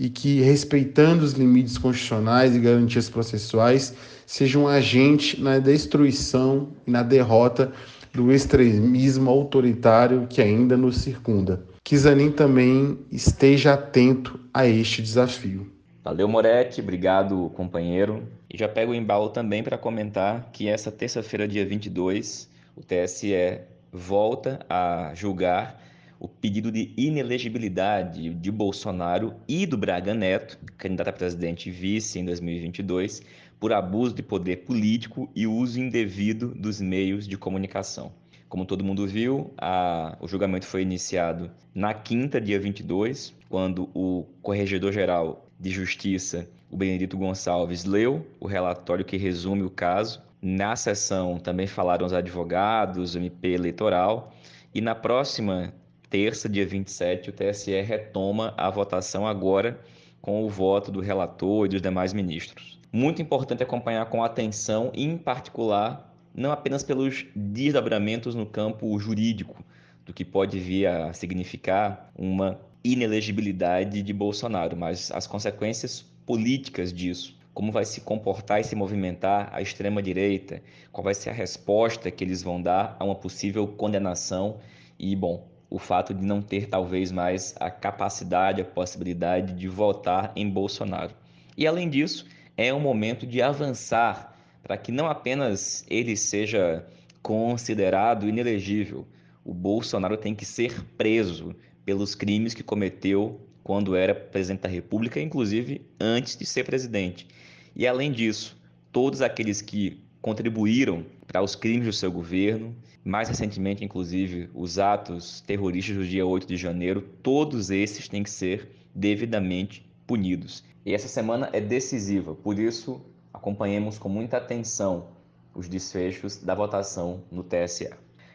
e 0.00 0.10
que, 0.10 0.40
respeitando 0.40 1.24
os 1.24 1.34
limites 1.34 1.78
constitucionais 1.78 2.56
e 2.56 2.58
garantias 2.58 3.08
processuais, 3.08 3.94
seja 4.26 4.58
um 4.58 4.66
agente 4.66 5.40
na 5.40 5.60
destruição 5.60 6.70
e 6.84 6.90
na 6.90 7.04
derrota 7.04 7.70
do 8.12 8.32
extremismo 8.32 9.30
autoritário 9.30 10.26
que 10.28 10.42
ainda 10.42 10.76
nos 10.76 10.98
circunda. 10.98 11.64
Que 11.82 11.96
Zanin 11.96 12.30
também 12.30 12.98
esteja 13.10 13.74
atento 13.74 14.38
a 14.52 14.66
este 14.66 15.02
desafio. 15.02 15.70
Valeu, 16.04 16.28
Moretti. 16.28 16.80
Obrigado, 16.80 17.50
companheiro. 17.54 18.22
E 18.52 18.58
já 18.58 18.68
pego 18.68 18.92
o 18.92 18.94
embalo 18.94 19.30
também 19.30 19.62
para 19.62 19.78
comentar 19.78 20.50
que 20.52 20.68
essa 20.68 20.90
terça-feira, 20.90 21.48
dia 21.48 21.64
22, 21.64 22.48
o 22.76 22.82
TSE 22.82 23.60
volta 23.92 24.60
a 24.68 25.12
julgar 25.14 25.80
o 26.22 26.28
pedido 26.28 26.70
de 26.70 26.92
inelegibilidade 26.96 28.32
de 28.32 28.50
Bolsonaro 28.52 29.34
e 29.48 29.66
do 29.66 29.76
Braga 29.76 30.14
Neto, 30.14 30.56
candidato 30.78 31.08
a 31.08 31.12
presidente 31.12 31.68
e 31.68 31.72
vice 31.72 32.20
em 32.20 32.24
2022, 32.24 33.22
por 33.58 33.72
abuso 33.72 34.14
de 34.14 34.22
poder 34.22 34.58
político 34.58 35.28
e 35.34 35.48
uso 35.48 35.80
indevido 35.80 36.54
dos 36.54 36.80
meios 36.80 37.26
de 37.26 37.36
comunicação. 37.36 38.12
Como 38.48 38.64
todo 38.64 38.84
mundo 38.84 39.04
viu, 39.04 39.52
a, 39.58 40.16
o 40.20 40.28
julgamento 40.28 40.64
foi 40.64 40.82
iniciado 40.82 41.50
na 41.74 41.92
quinta, 41.92 42.40
dia 42.40 42.60
22, 42.60 43.34
quando 43.48 43.90
o 43.92 44.24
Corregedor-Geral 44.42 45.48
de 45.58 45.70
Justiça, 45.70 46.48
o 46.70 46.76
Benedito 46.76 47.16
Gonçalves, 47.16 47.84
leu 47.84 48.24
o 48.38 48.46
relatório 48.46 49.04
que 49.04 49.16
resume 49.16 49.64
o 49.64 49.70
caso 49.70 50.22
na 50.40 50.74
sessão 50.74 51.38
também 51.38 51.68
falaram 51.68 52.04
os 52.04 52.12
advogados, 52.12 53.14
o 53.14 53.18
MP 53.18 53.48
eleitoral, 53.48 54.32
e 54.74 54.80
na 54.80 54.94
próxima 54.94 55.72
terça, 56.12 56.46
dia 56.46 56.66
27, 56.66 57.30
o 57.30 57.32
TSE 57.32 57.80
retoma 57.80 58.52
a 58.58 58.68
votação 58.68 59.26
agora 59.26 59.80
com 60.20 60.44
o 60.44 60.48
voto 60.50 60.92
do 60.92 61.00
relator 61.00 61.64
e 61.64 61.70
dos 61.70 61.80
demais 61.80 62.12
ministros. 62.12 62.78
Muito 62.92 63.22
importante 63.22 63.62
acompanhar 63.62 64.04
com 64.10 64.22
atenção, 64.22 64.92
em 64.92 65.16
particular, 65.16 66.14
não 66.34 66.52
apenas 66.52 66.82
pelos 66.82 67.24
desdobramentos 67.34 68.34
no 68.34 68.44
campo 68.44 68.98
jurídico, 68.98 69.64
do 70.04 70.12
que 70.12 70.22
pode 70.22 70.58
vir 70.58 70.86
a 70.86 71.14
significar 71.14 72.12
uma 72.14 72.60
inelegibilidade 72.84 74.02
de 74.02 74.12
Bolsonaro, 74.12 74.76
mas 74.76 75.10
as 75.12 75.26
consequências 75.26 76.04
políticas 76.26 76.92
disso. 76.92 77.38
Como 77.54 77.72
vai 77.72 77.86
se 77.86 78.02
comportar 78.02 78.60
e 78.60 78.64
se 78.64 78.76
movimentar 78.76 79.48
a 79.50 79.62
extrema-direita, 79.62 80.62
qual 80.92 81.04
vai 81.04 81.14
ser 81.14 81.30
a 81.30 81.32
resposta 81.32 82.10
que 82.10 82.22
eles 82.22 82.42
vão 82.42 82.60
dar 82.60 82.98
a 83.00 83.04
uma 83.04 83.14
possível 83.14 83.66
condenação? 83.66 84.58
E, 84.98 85.16
bom, 85.16 85.50
o 85.72 85.78
fato 85.78 86.12
de 86.12 86.22
não 86.22 86.42
ter 86.42 86.68
talvez 86.68 87.10
mais 87.10 87.54
a 87.58 87.70
capacidade, 87.70 88.60
a 88.60 88.64
possibilidade 88.64 89.54
de 89.54 89.68
votar 89.68 90.30
em 90.36 90.46
Bolsonaro. 90.46 91.14
E 91.56 91.66
além 91.66 91.88
disso, 91.88 92.26
é 92.58 92.74
um 92.74 92.78
momento 92.78 93.26
de 93.26 93.40
avançar 93.40 94.36
para 94.62 94.76
que 94.76 94.92
não 94.92 95.06
apenas 95.06 95.82
ele 95.88 96.14
seja 96.14 96.86
considerado 97.22 98.28
inelegível. 98.28 99.06
O 99.42 99.54
Bolsonaro 99.54 100.18
tem 100.18 100.34
que 100.34 100.44
ser 100.44 100.84
preso 100.98 101.56
pelos 101.86 102.14
crimes 102.14 102.52
que 102.52 102.62
cometeu 102.62 103.40
quando 103.64 103.96
era 103.96 104.14
presidente 104.14 104.60
da 104.60 104.68
República, 104.68 105.22
inclusive 105.22 105.80
antes 105.98 106.36
de 106.36 106.44
ser 106.44 106.64
presidente. 106.64 107.26
E 107.74 107.86
além 107.86 108.12
disso, 108.12 108.60
todos 108.92 109.22
aqueles 109.22 109.62
que 109.62 110.04
contribuíram 110.22 111.04
para 111.26 111.42
os 111.42 111.56
crimes 111.56 111.86
do 111.86 111.92
seu 111.92 112.10
governo, 112.10 112.74
mais 113.04 113.28
recentemente, 113.28 113.84
inclusive, 113.84 114.48
os 114.54 114.78
atos 114.78 115.40
terroristas 115.40 115.96
do 115.96 116.06
dia 116.06 116.24
8 116.24 116.46
de 116.46 116.56
janeiro, 116.56 117.02
todos 117.22 117.70
esses 117.70 118.08
têm 118.08 118.22
que 118.22 118.30
ser 118.30 118.70
devidamente 118.94 119.84
punidos. 120.06 120.62
E 120.86 120.94
essa 120.94 121.08
semana 121.08 121.50
é 121.52 121.60
decisiva, 121.60 122.34
por 122.34 122.58
isso 122.58 123.04
acompanhemos 123.34 123.98
com 123.98 124.08
muita 124.08 124.36
atenção 124.36 125.08
os 125.54 125.68
desfechos 125.68 126.36
da 126.36 126.54
votação 126.54 127.24
no 127.30 127.42
TSE. 127.42 127.90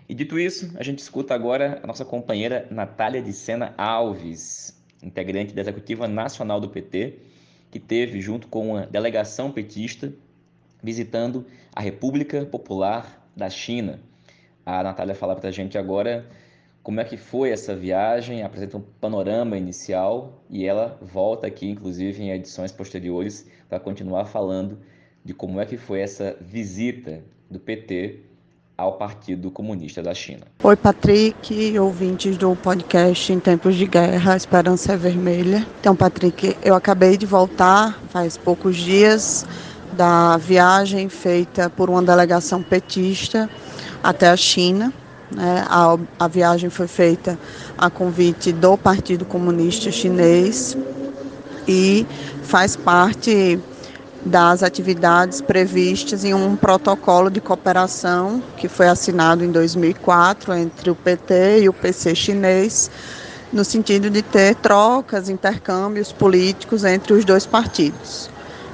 E 0.10 0.14
dito 0.14 0.38
isso, 0.38 0.74
a 0.78 0.84
gente 0.84 1.00
escuta 1.00 1.34
agora 1.34 1.80
a 1.84 1.88
nossa 1.88 2.04
companheira 2.04 2.68
Natália 2.70 3.22
de 3.22 3.32
Sena 3.32 3.74
Alves, 3.78 4.78
integrante 5.02 5.54
da 5.54 5.62
Executiva 5.62 6.08
Nacional 6.08 6.60
do 6.60 6.70
PT, 6.70 7.20
que 7.72 7.80
teve, 7.80 8.22
junto 8.22 8.48
com 8.48 8.78
a 8.78 8.86
delegação 8.86 9.52
petista, 9.52 10.14
visitando 10.82 11.46
a 11.76 11.82
República 11.82 12.46
Popular 12.46 13.28
da 13.36 13.50
China. 13.50 14.00
A 14.66 14.84
Natália 14.84 15.16
fala 15.16 15.36
para 15.36 15.50
a 15.50 15.52
gente 15.52 15.78
agora 15.78 16.26
como 16.88 17.02
é 17.02 17.04
que 17.04 17.18
foi 17.18 17.50
essa 17.50 17.76
viagem, 17.76 18.44
apresenta 18.44 18.78
um 18.78 18.84
panorama 19.02 19.58
inicial 19.58 20.42
e 20.50 20.66
ela 20.66 20.98
volta 21.02 21.46
aqui, 21.46 21.70
inclusive, 21.70 22.24
em 22.24 22.32
edições 22.32 22.72
posteriores, 22.72 23.46
para 23.68 23.78
continuar 23.78 24.26
falando 24.26 24.80
de 25.24 25.34
como 25.34 25.60
é 25.60 25.66
que 25.66 25.76
foi 25.76 26.00
essa 26.00 26.38
visita 26.40 27.22
do 27.52 27.60
PT 27.60 28.22
ao 28.78 28.94
Partido 28.94 29.50
Comunista 29.52 30.02
da 30.02 30.14
China. 30.14 30.46
Oi, 30.64 30.76
Patrick, 30.78 31.78
ouvintes 31.80 32.38
do 32.38 32.56
podcast 32.56 33.34
Em 33.34 33.40
Tempos 33.40 33.76
de 33.76 33.88
Guerra, 33.88 34.34
a 34.34 34.38
Esperança 34.38 34.94
é 34.94 34.98
Vermelha. 34.98 35.68
Então, 35.82 35.96
Patrick, 35.96 36.56
eu 36.64 36.76
acabei 36.76 37.18
de 37.18 37.26
voltar 37.26 38.00
faz 38.10 38.38
poucos 38.38 38.78
dias 38.78 39.46
da 39.98 40.38
viagem 40.38 41.10
feita 41.10 41.70
por 41.72 41.90
uma 41.90 42.04
delegação 42.04 42.62
petista 42.62 43.50
até 44.04 44.30
a 44.30 44.38
China. 44.38 44.94
Né? 45.32 45.66
A, 45.68 45.98
a 46.20 46.28
viagem 46.28 46.70
foi 46.70 46.88
feita 46.88 47.38
a 47.76 47.90
convite 47.90 48.52
do 48.52 48.78
Partido 48.78 49.26
Comunista 49.26 49.92
Chinês 49.92 50.78
e 51.68 52.06
faz 52.44 52.76
parte 52.76 53.60
das 54.24 54.62
atividades 54.62 55.42
previstas 55.42 56.24
em 56.24 56.34
um 56.34 56.56
protocolo 56.56 57.30
de 57.30 57.42
cooperação 57.42 58.42
que 58.58 58.68
foi 58.68 58.88
assinado 58.88 59.44
em 59.44 59.52
2004 59.52 60.54
entre 60.54 60.92
o 60.92 60.96
PT 60.96 61.62
e 61.62 61.70
o 61.70 61.74
PC 61.74 62.14
chinês, 62.14 62.92
no 63.52 63.64
sentido 63.64 64.10
de 64.10 64.22
ter 64.22 64.56
trocas, 64.56 65.30
intercâmbios 65.30 66.12
políticos 66.12 66.84
entre 66.84 67.14
os 67.14 67.24
dois 67.24 67.46
partidos. 67.46 68.30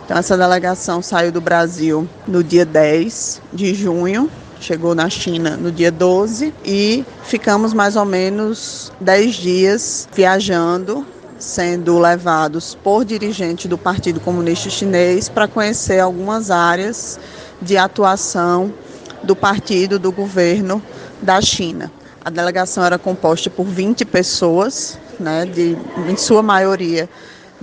Então, 0.05 0.17
essa 0.17 0.37
delegação 0.37 1.01
saiu 1.01 1.31
do 1.31 1.39
Brasil 1.39 2.07
no 2.27 2.43
dia 2.43 2.65
10 2.65 3.41
de 3.53 3.73
junho, 3.73 4.29
chegou 4.59 4.93
na 4.93 5.09
China 5.09 5.55
no 5.55 5.71
dia 5.71 5.91
12 5.91 6.53
e 6.65 7.05
ficamos 7.23 7.73
mais 7.73 7.95
ou 7.95 8.03
menos 8.03 8.91
10 8.99 9.35
dias 9.35 10.09
viajando, 10.13 11.05
sendo 11.39 11.97
levados 11.99 12.77
por 12.83 13.05
dirigentes 13.05 13.67
do 13.67 13.77
Partido 13.77 14.19
Comunista 14.19 14.69
Chinês 14.69 15.29
para 15.29 15.47
conhecer 15.47 15.99
algumas 15.99 16.51
áreas 16.51 17.17
de 17.61 17.77
atuação 17.77 18.73
do 19.23 19.37
partido 19.37 19.97
do 19.97 20.11
governo 20.11 20.83
da 21.21 21.39
China. 21.39 21.89
A 22.25 22.29
delegação 22.29 22.83
era 22.83 22.97
composta 22.99 23.49
por 23.49 23.65
20 23.65 24.03
pessoas, 24.03 24.99
né, 25.17 25.45
de, 25.45 25.77
em 26.09 26.17
sua 26.17 26.43
maioria 26.43 27.09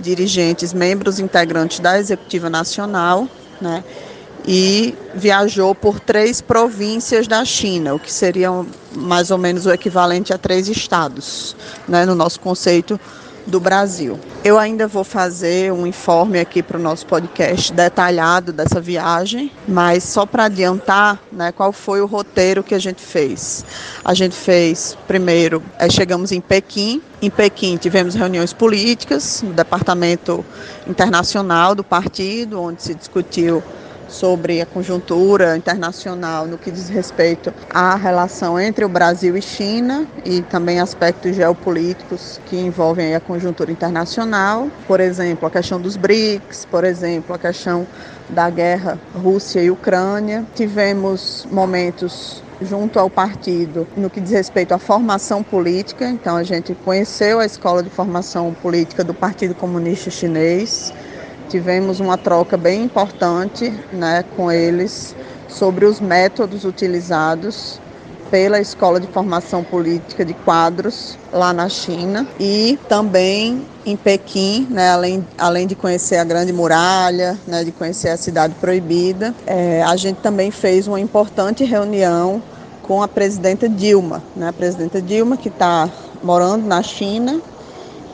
dirigentes, 0.01 0.73
membros 0.73 1.19
integrantes 1.19 1.79
da 1.79 1.99
Executiva 1.99 2.49
Nacional, 2.49 3.27
né? 3.61 3.83
E 4.45 4.95
viajou 5.13 5.75
por 5.75 5.99
três 5.99 6.41
províncias 6.41 7.27
da 7.27 7.45
China, 7.45 7.93
o 7.93 7.99
que 7.99 8.11
seria 8.11 8.49
mais 8.95 9.29
ou 9.29 9.37
menos 9.37 9.67
o 9.67 9.71
equivalente 9.71 10.33
a 10.33 10.37
três 10.37 10.67
estados, 10.67 11.55
né, 11.87 12.07
no 12.07 12.15
nosso 12.15 12.39
conceito 12.39 12.99
do 13.45 13.59
Brasil. 13.59 14.19
Eu 14.43 14.57
ainda 14.57 14.87
vou 14.87 15.03
fazer 15.03 15.71
um 15.71 15.85
informe 15.85 16.39
aqui 16.39 16.63
para 16.63 16.77
o 16.77 16.81
nosso 16.81 17.05
podcast 17.05 17.71
detalhado 17.73 18.51
dessa 18.51 18.79
viagem, 18.79 19.51
mas 19.67 20.03
só 20.03 20.25
para 20.25 20.45
adiantar, 20.45 21.19
né, 21.31 21.51
qual 21.51 21.71
foi 21.71 22.01
o 22.01 22.05
roteiro 22.05 22.63
que 22.63 22.73
a 22.73 22.79
gente 22.79 23.01
fez. 23.01 23.65
A 24.03 24.13
gente 24.13 24.35
fez, 24.35 24.97
primeiro, 25.07 25.61
é, 25.77 25.89
chegamos 25.89 26.31
em 26.31 26.41
Pequim. 26.41 27.01
Em 27.21 27.29
Pequim 27.29 27.77
tivemos 27.77 28.15
reuniões 28.15 28.53
políticas 28.53 29.41
no 29.41 29.53
departamento 29.53 30.43
internacional 30.87 31.75
do 31.75 31.83
partido, 31.83 32.59
onde 32.61 32.81
se 32.81 32.95
discutiu 32.95 33.63
sobre 34.11 34.61
a 34.61 34.65
conjuntura 34.65 35.55
internacional 35.55 36.45
no 36.45 36.57
que 36.57 36.69
diz 36.69 36.89
respeito 36.89 37.53
à 37.69 37.95
relação 37.95 38.59
entre 38.59 38.83
o 38.83 38.89
Brasil 38.89 39.37
e 39.37 39.41
China 39.41 40.05
e 40.25 40.41
também 40.41 40.79
aspectos 40.79 41.35
geopolíticos 41.35 42.39
que 42.45 42.57
envolvem 42.57 43.15
a 43.15 43.19
conjuntura 43.19 43.71
internacional, 43.71 44.69
por 44.87 44.99
exemplo, 44.99 45.47
a 45.47 45.51
questão 45.51 45.79
dos 45.79 45.95
BRICS, 45.95 46.65
por 46.65 46.83
exemplo, 46.83 47.33
a 47.33 47.39
questão 47.39 47.87
da 48.29 48.49
guerra 48.49 48.99
Rússia 49.15 49.61
e 49.61 49.71
Ucrânia. 49.71 50.45
Tivemos 50.55 51.47
momentos 51.49 52.43
junto 52.61 52.99
ao 52.99 53.09
partido 53.09 53.87
no 53.97 54.09
que 54.09 54.21
diz 54.21 54.31
respeito 54.31 54.73
à 54.73 54.77
formação 54.77 55.41
política, 55.41 56.07
então 56.07 56.35
a 56.35 56.43
gente 56.43 56.75
conheceu 56.85 57.39
a 57.39 57.45
escola 57.45 57.81
de 57.81 57.89
formação 57.89 58.53
política 58.61 59.03
do 59.03 59.13
Partido 59.13 59.55
Comunista 59.55 60.11
Chinês 60.11 60.93
tivemos 61.51 61.99
uma 61.99 62.17
troca 62.17 62.55
bem 62.55 62.83
importante 62.83 63.71
né, 63.91 64.23
com 64.37 64.49
eles 64.49 65.13
sobre 65.49 65.85
os 65.85 65.99
métodos 65.99 66.63
utilizados 66.63 67.79
pela 68.31 68.61
Escola 68.61 69.01
de 69.01 69.07
Formação 69.07 69.61
Política 69.61 70.23
de 70.23 70.33
Quadros 70.33 71.17
lá 71.33 71.51
na 71.51 71.67
China 71.67 72.25
e 72.39 72.79
também 72.87 73.67
em 73.85 73.97
Pequim, 73.97 74.65
né, 74.69 74.91
além, 74.91 75.27
além 75.37 75.67
de 75.67 75.75
conhecer 75.75 76.15
a 76.15 76.23
Grande 76.23 76.53
Muralha, 76.53 77.37
né, 77.45 77.65
de 77.65 77.73
conhecer 77.73 78.07
a 78.07 78.17
Cidade 78.17 78.55
Proibida, 78.55 79.35
é, 79.45 79.83
a 79.83 79.97
gente 79.97 80.21
também 80.21 80.51
fez 80.51 80.87
uma 80.87 81.01
importante 81.01 81.65
reunião 81.65 82.41
com 82.81 83.03
a 83.03 83.07
presidenta 83.09 83.67
Dilma, 83.67 84.23
né, 84.37 84.47
a 84.47 84.53
presidenta 84.53 85.01
Dilma 85.01 85.35
que 85.35 85.49
está 85.49 85.89
morando 86.23 86.65
na 86.65 86.81
China 86.81 87.41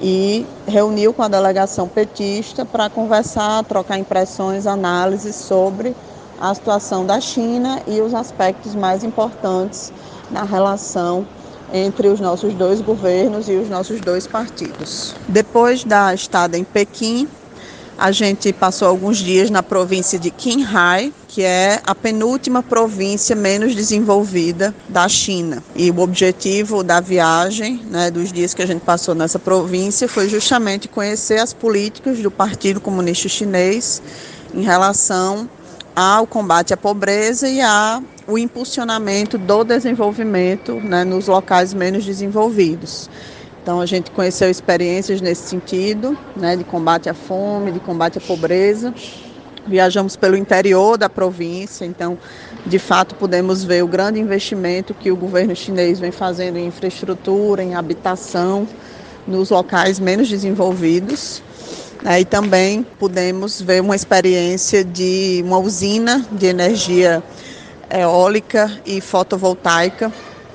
e 0.01 0.45
reuniu 0.67 1.13
com 1.13 1.23
a 1.23 1.27
delegação 1.27 1.87
petista 1.87 2.65
para 2.65 2.89
conversar, 2.89 3.63
trocar 3.63 3.97
impressões, 3.97 4.67
análises 4.67 5.35
sobre 5.35 5.95
a 6.39 6.53
situação 6.53 7.05
da 7.05 7.19
China 7.19 7.81
e 7.87 7.99
os 8.01 8.13
aspectos 8.13 8.75
mais 8.75 9.03
importantes 9.03 9.91
na 10.29 10.43
relação 10.43 11.25
entre 11.73 12.07
os 12.07 12.19
nossos 12.19 12.53
dois 12.53 12.79
governos 12.81 13.49
e 13.49 13.53
os 13.53 13.69
nossos 13.69 13.99
dois 13.99 14.27
partidos. 14.27 15.15
Depois 15.27 15.83
da 15.83 16.13
estada 16.13 16.57
em 16.57 16.63
Pequim, 16.63 17.27
a 17.97 18.11
gente 18.11 18.53
passou 18.53 18.87
alguns 18.87 19.17
dias 19.17 19.49
na 19.49 19.63
província 19.63 20.19
de 20.19 20.29
Qinghai, 20.29 21.11
que 21.27 21.41
é 21.41 21.81
a 21.85 21.95
penúltima 21.95 22.61
província 22.61 23.35
menos 23.35 23.73
desenvolvida 23.73 24.73
da 24.87 25.09
China. 25.09 25.63
E 25.75 25.89
o 25.89 25.99
objetivo 25.99 26.83
da 26.83 26.99
viagem, 26.99 27.81
né, 27.89 28.11
dos 28.11 28.31
dias 28.31 28.53
que 28.53 28.61
a 28.61 28.67
gente 28.67 28.81
passou 28.81 29.15
nessa 29.15 29.39
província, 29.39 30.07
foi 30.07 30.29
justamente 30.29 30.87
conhecer 30.87 31.39
as 31.39 31.53
políticas 31.53 32.19
do 32.19 32.29
Partido 32.29 32.79
Comunista 32.79 33.27
Chinês 33.27 34.01
em 34.53 34.61
relação 34.61 35.49
ao 35.95 36.27
combate 36.27 36.73
à 36.73 36.77
pobreza 36.77 37.49
e 37.49 37.59
ao 37.59 38.37
impulsionamento 38.37 39.37
do 39.37 39.63
desenvolvimento 39.63 40.75
né, 40.75 41.03
nos 41.03 41.27
locais 41.27 41.73
menos 41.73 42.05
desenvolvidos. 42.05 43.09
Então 43.67 43.81
a 43.81 43.85
gente 43.85 44.11
conheceu 44.11 44.49
experiências 44.49 45.19
nesse 45.19 45.49
sentido, 45.49 46.17
né, 46.37 46.55
de 46.55 46.63
combate 46.63 47.09
à 47.09 47.13
fome, 47.13 47.69
de 47.69 47.81
combate 47.81 48.17
à 48.17 48.21
pobreza. 48.21 48.93
Viajamos 49.65 50.15
pelo 50.15 50.37
interior 50.37 50.97
da 50.97 51.09
província, 51.09 51.83
então 51.83 52.17
de 52.65 52.79
fato 52.79 53.13
pudemos 53.15 53.65
ver 53.65 53.83
o 53.83 53.87
grande 53.87 54.21
investimento 54.21 54.93
que 54.93 55.11
o 55.11 55.17
governo 55.17 55.53
chinês 55.53 55.99
vem 55.99 56.13
fazendo 56.13 56.57
em 56.57 56.67
infraestrutura, 56.67 57.61
em 57.61 57.75
habitação, 57.75 58.65
nos 59.27 59.49
locais 59.49 59.99
menos 59.99 60.29
desenvolvidos. 60.29 61.43
Né, 62.01 62.21
e 62.21 62.23
também 62.23 62.83
pudemos 62.97 63.59
ver 63.59 63.81
uma 63.81 63.97
experiência 63.97 64.81
de 64.81 65.43
uma 65.45 65.57
usina 65.57 66.25
de 66.31 66.45
energia 66.45 67.21
eólica 67.91 68.71
e 68.85 69.01
fotovoltaica 69.01 70.09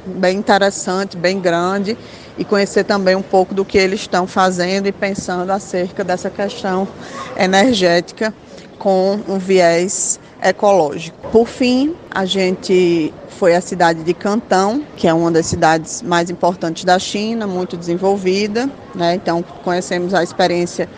bem 0.06 0.38
interessante, 0.38 1.14
bem 1.14 1.38
grande 1.38 1.96
e 2.36 2.44
conhecer 2.44 2.84
também 2.84 3.14
um 3.14 3.22
pouco 3.22 3.54
do 3.54 3.64
que 3.64 3.78
eles 3.78 4.00
estão 4.00 4.26
fazendo 4.26 4.86
e 4.86 4.92
pensando 4.92 5.50
acerca 5.50 6.02
dessa 6.02 6.30
questão 6.30 6.88
energética 7.36 8.32
com 8.78 9.18
um 9.28 9.38
viés 9.38 10.18
ecológico. 10.42 11.16
Por 11.30 11.46
fim, 11.46 11.94
a 12.10 12.24
gente 12.24 13.14
foi 13.28 13.54
à 13.54 13.60
cidade 13.60 14.02
de 14.02 14.12
Cantão, 14.12 14.84
que 14.96 15.06
é 15.06 15.14
uma 15.14 15.30
das 15.30 15.46
cidades 15.46 16.02
mais 16.02 16.30
importantes 16.30 16.84
da 16.84 16.98
China, 16.98 17.46
muito 17.46 17.76
desenvolvida, 17.76 18.68
né? 18.94 19.14
Então 19.14 19.42
conhecemos 19.42 20.14
a 20.14 20.22
experiência 20.22 20.88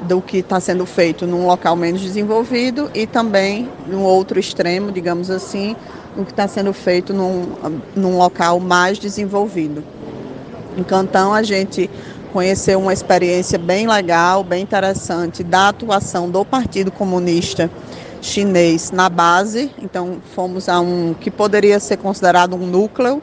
do 0.00 0.20
que 0.20 0.38
está 0.38 0.60
sendo 0.60 0.86
feito 0.86 1.26
num 1.26 1.46
local 1.46 1.74
menos 1.74 2.00
desenvolvido 2.00 2.90
e 2.94 3.06
também 3.06 3.68
no 3.86 4.02
outro 4.02 4.38
extremo, 4.38 4.92
digamos 4.92 5.30
assim, 5.30 5.74
o 6.16 6.24
que 6.24 6.30
está 6.30 6.46
sendo 6.46 6.72
feito 6.72 7.12
num, 7.12 7.46
num 7.96 8.16
local 8.16 8.60
mais 8.60 8.98
desenvolvido. 8.98 9.82
Em 10.78 10.84
Cantão 10.84 11.34
a 11.34 11.42
gente 11.42 11.90
conheceu 12.32 12.78
uma 12.78 12.92
experiência 12.92 13.58
bem 13.58 13.88
legal, 13.88 14.44
bem 14.44 14.62
interessante 14.62 15.42
da 15.42 15.70
atuação 15.70 16.30
do 16.30 16.44
Partido 16.44 16.92
Comunista 16.92 17.68
Chinês 18.22 18.92
na 18.92 19.08
base. 19.08 19.72
Então 19.82 20.18
fomos 20.36 20.68
a 20.68 20.78
um 20.78 21.14
que 21.14 21.32
poderia 21.32 21.80
ser 21.80 21.96
considerado 21.96 22.54
um 22.54 22.64
núcleo 22.64 23.20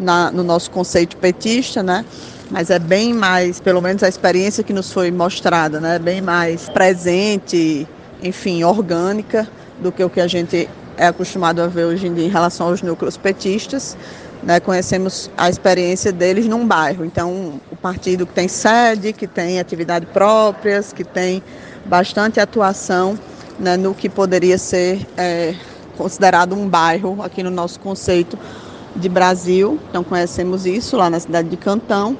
na, 0.00 0.32
no 0.32 0.42
nosso 0.42 0.68
conceito 0.72 1.16
petista, 1.16 1.80
né? 1.80 2.04
mas 2.50 2.70
é 2.70 2.78
bem 2.80 3.14
mais, 3.14 3.60
pelo 3.60 3.80
menos 3.80 4.02
a 4.02 4.08
experiência 4.08 4.64
que 4.64 4.72
nos 4.72 4.92
foi 4.92 5.12
mostrada, 5.12 5.80
né, 5.80 5.98
bem 5.98 6.20
mais 6.20 6.68
presente, 6.68 7.86
enfim, 8.22 8.62
orgânica 8.64 9.48
do 9.80 9.90
que 9.90 10.02
o 10.02 10.10
que 10.10 10.20
a 10.20 10.26
gente 10.26 10.68
é 10.96 11.06
acostumado 11.08 11.60
a 11.60 11.66
ver 11.66 11.84
hoje 11.84 12.06
em 12.06 12.14
dia 12.14 12.24
em 12.24 12.30
relação 12.30 12.68
aos 12.68 12.82
núcleos 12.82 13.16
petistas. 13.16 13.96
Né, 14.46 14.60
conhecemos 14.60 15.28
a 15.36 15.50
experiência 15.50 16.12
deles 16.12 16.46
num 16.46 16.64
bairro. 16.64 17.04
Então, 17.04 17.60
o 17.68 17.74
partido 17.74 18.24
que 18.24 18.32
tem 18.32 18.46
sede, 18.46 19.12
que 19.12 19.26
tem 19.26 19.58
atividades 19.58 20.08
próprias, 20.08 20.92
que 20.92 21.02
tem 21.02 21.42
bastante 21.84 22.38
atuação 22.38 23.18
né, 23.58 23.76
no 23.76 23.92
que 23.92 24.08
poderia 24.08 24.56
ser 24.56 25.04
é, 25.16 25.52
considerado 25.98 26.54
um 26.54 26.68
bairro 26.68 27.20
aqui 27.22 27.42
no 27.42 27.50
nosso 27.50 27.80
conceito 27.80 28.38
de 28.94 29.08
Brasil. 29.08 29.80
Então, 29.90 30.04
conhecemos 30.04 30.64
isso 30.64 30.96
lá 30.96 31.10
na 31.10 31.18
cidade 31.18 31.48
de 31.48 31.56
Cantão 31.56 32.16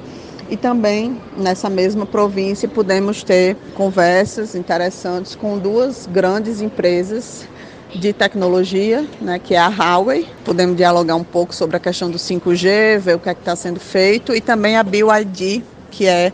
e 0.49 0.57
também 0.57 1.21
nessa 1.37 1.69
mesma 1.69 2.05
província 2.05 2.67
pudemos 2.67 3.23
ter 3.23 3.55
conversas 3.73 4.53
interessantes 4.53 5.33
com 5.33 5.57
duas 5.57 6.05
grandes 6.11 6.59
empresas 6.59 7.47
de 7.97 8.13
tecnologia, 8.13 9.05
né, 9.19 9.39
que 9.39 9.55
é 9.55 9.59
a 9.59 9.67
Huawei. 9.67 10.27
Podemos 10.45 10.77
dialogar 10.77 11.15
um 11.15 11.23
pouco 11.23 11.53
sobre 11.53 11.77
a 11.77 11.79
questão 11.79 12.09
do 12.09 12.17
5G, 12.17 12.99
ver 12.99 13.15
o 13.15 13.19
que 13.19 13.29
é 13.29 13.31
está 13.31 13.55
sendo 13.55 13.79
feito, 13.79 14.33
e 14.33 14.41
também 14.41 14.77
a 14.77 14.83
BYD, 14.83 15.63
que 15.91 16.05
é 16.05 16.31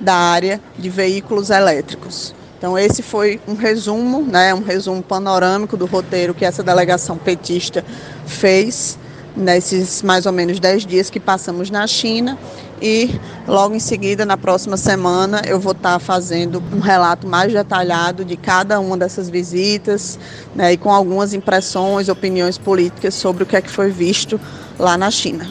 da 0.00 0.14
área 0.14 0.60
de 0.78 0.88
veículos 0.88 1.50
elétricos. 1.50 2.34
Então 2.58 2.78
esse 2.78 3.02
foi 3.02 3.40
um 3.46 3.54
resumo, 3.54 4.22
né, 4.22 4.54
um 4.54 4.62
resumo 4.62 5.02
panorâmico 5.02 5.76
do 5.76 5.86
roteiro 5.86 6.34
que 6.34 6.44
essa 6.44 6.62
delegação 6.62 7.16
petista 7.16 7.84
fez 8.26 8.98
nesses 9.36 10.02
mais 10.02 10.26
ou 10.26 10.32
menos 10.32 10.58
10 10.58 10.84
dias 10.84 11.10
que 11.10 11.20
passamos 11.20 11.70
na 11.70 11.86
China 11.86 12.36
e 12.80 13.18
logo 13.46 13.74
em 13.74 13.80
seguida, 13.80 14.24
na 14.24 14.36
próxima 14.36 14.76
semana, 14.76 15.42
eu 15.46 15.58
vou 15.58 15.72
estar 15.72 15.98
fazendo 15.98 16.62
um 16.72 16.80
relato 16.80 17.26
mais 17.26 17.52
detalhado 17.52 18.24
de 18.24 18.36
cada 18.36 18.78
uma 18.80 18.96
dessas 18.96 19.28
visitas 19.28 20.18
né, 20.54 20.72
e 20.72 20.76
com 20.76 20.90
algumas 20.90 21.32
impressões, 21.34 22.08
opiniões 22.08 22.58
políticas 22.58 23.14
sobre 23.14 23.42
o 23.42 23.46
que 23.46 23.56
é 23.56 23.60
que 23.60 23.70
foi 23.70 23.90
visto 23.90 24.40
lá 24.78 24.96
na 24.96 25.10
China. 25.10 25.48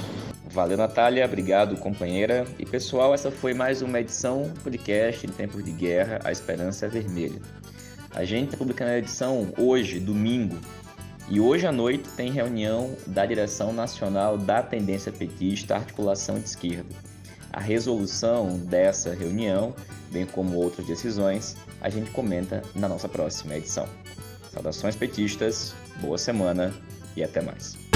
Valeu, 0.51 0.77
Natália. 0.77 1.25
Obrigado, 1.25 1.77
companheira. 1.77 2.45
E 2.57 2.65
pessoal, 2.65 3.13
essa 3.13 3.29
foi 3.29 3.53
mais 3.53 3.81
uma 3.81 3.99
edição 3.99 4.51
podcast 4.63 5.27
em 5.27 5.29
tempos 5.29 5.63
de 5.63 5.71
guerra, 5.71 6.19
A 6.23 6.31
Esperança 6.31 6.87
é 6.87 6.89
Vermelha. 6.89 7.39
A 8.15 8.25
gente 8.25 8.45
está 8.45 8.57
publicando 8.57 8.91
a 8.91 8.97
edição 8.97 9.53
hoje, 9.57 9.99
domingo, 9.99 10.57
e 11.29 11.39
hoje 11.41 11.67
à 11.67 11.71
noite 11.71 12.05
tem 12.15 12.31
reunião 12.31 12.95
da 13.05 13.25
direção 13.25 13.73
nacional 13.73 14.37
da 14.37 14.63
tendência 14.63 15.11
petista 15.11 15.75
Articulação 15.75 16.39
de 16.39 16.45
Esquerda. 16.45 16.85
A 17.57 17.59
resolução 17.59 18.59
dessa 18.59 19.15
reunião, 19.15 19.73
bem 20.11 20.27
como 20.27 20.57
outras 20.57 20.85
decisões, 20.85 21.57
a 21.81 21.89
gente 21.89 22.11
comenta 22.11 22.61
na 22.75 22.87
nossa 22.87 23.09
próxima 23.09 23.55
edição. 23.55 23.87
Saudações 24.53 24.95
petistas, 24.95 25.73
boa 25.99 26.19
semana 26.19 26.71
e 27.15 27.23
até 27.23 27.41
mais. 27.41 27.86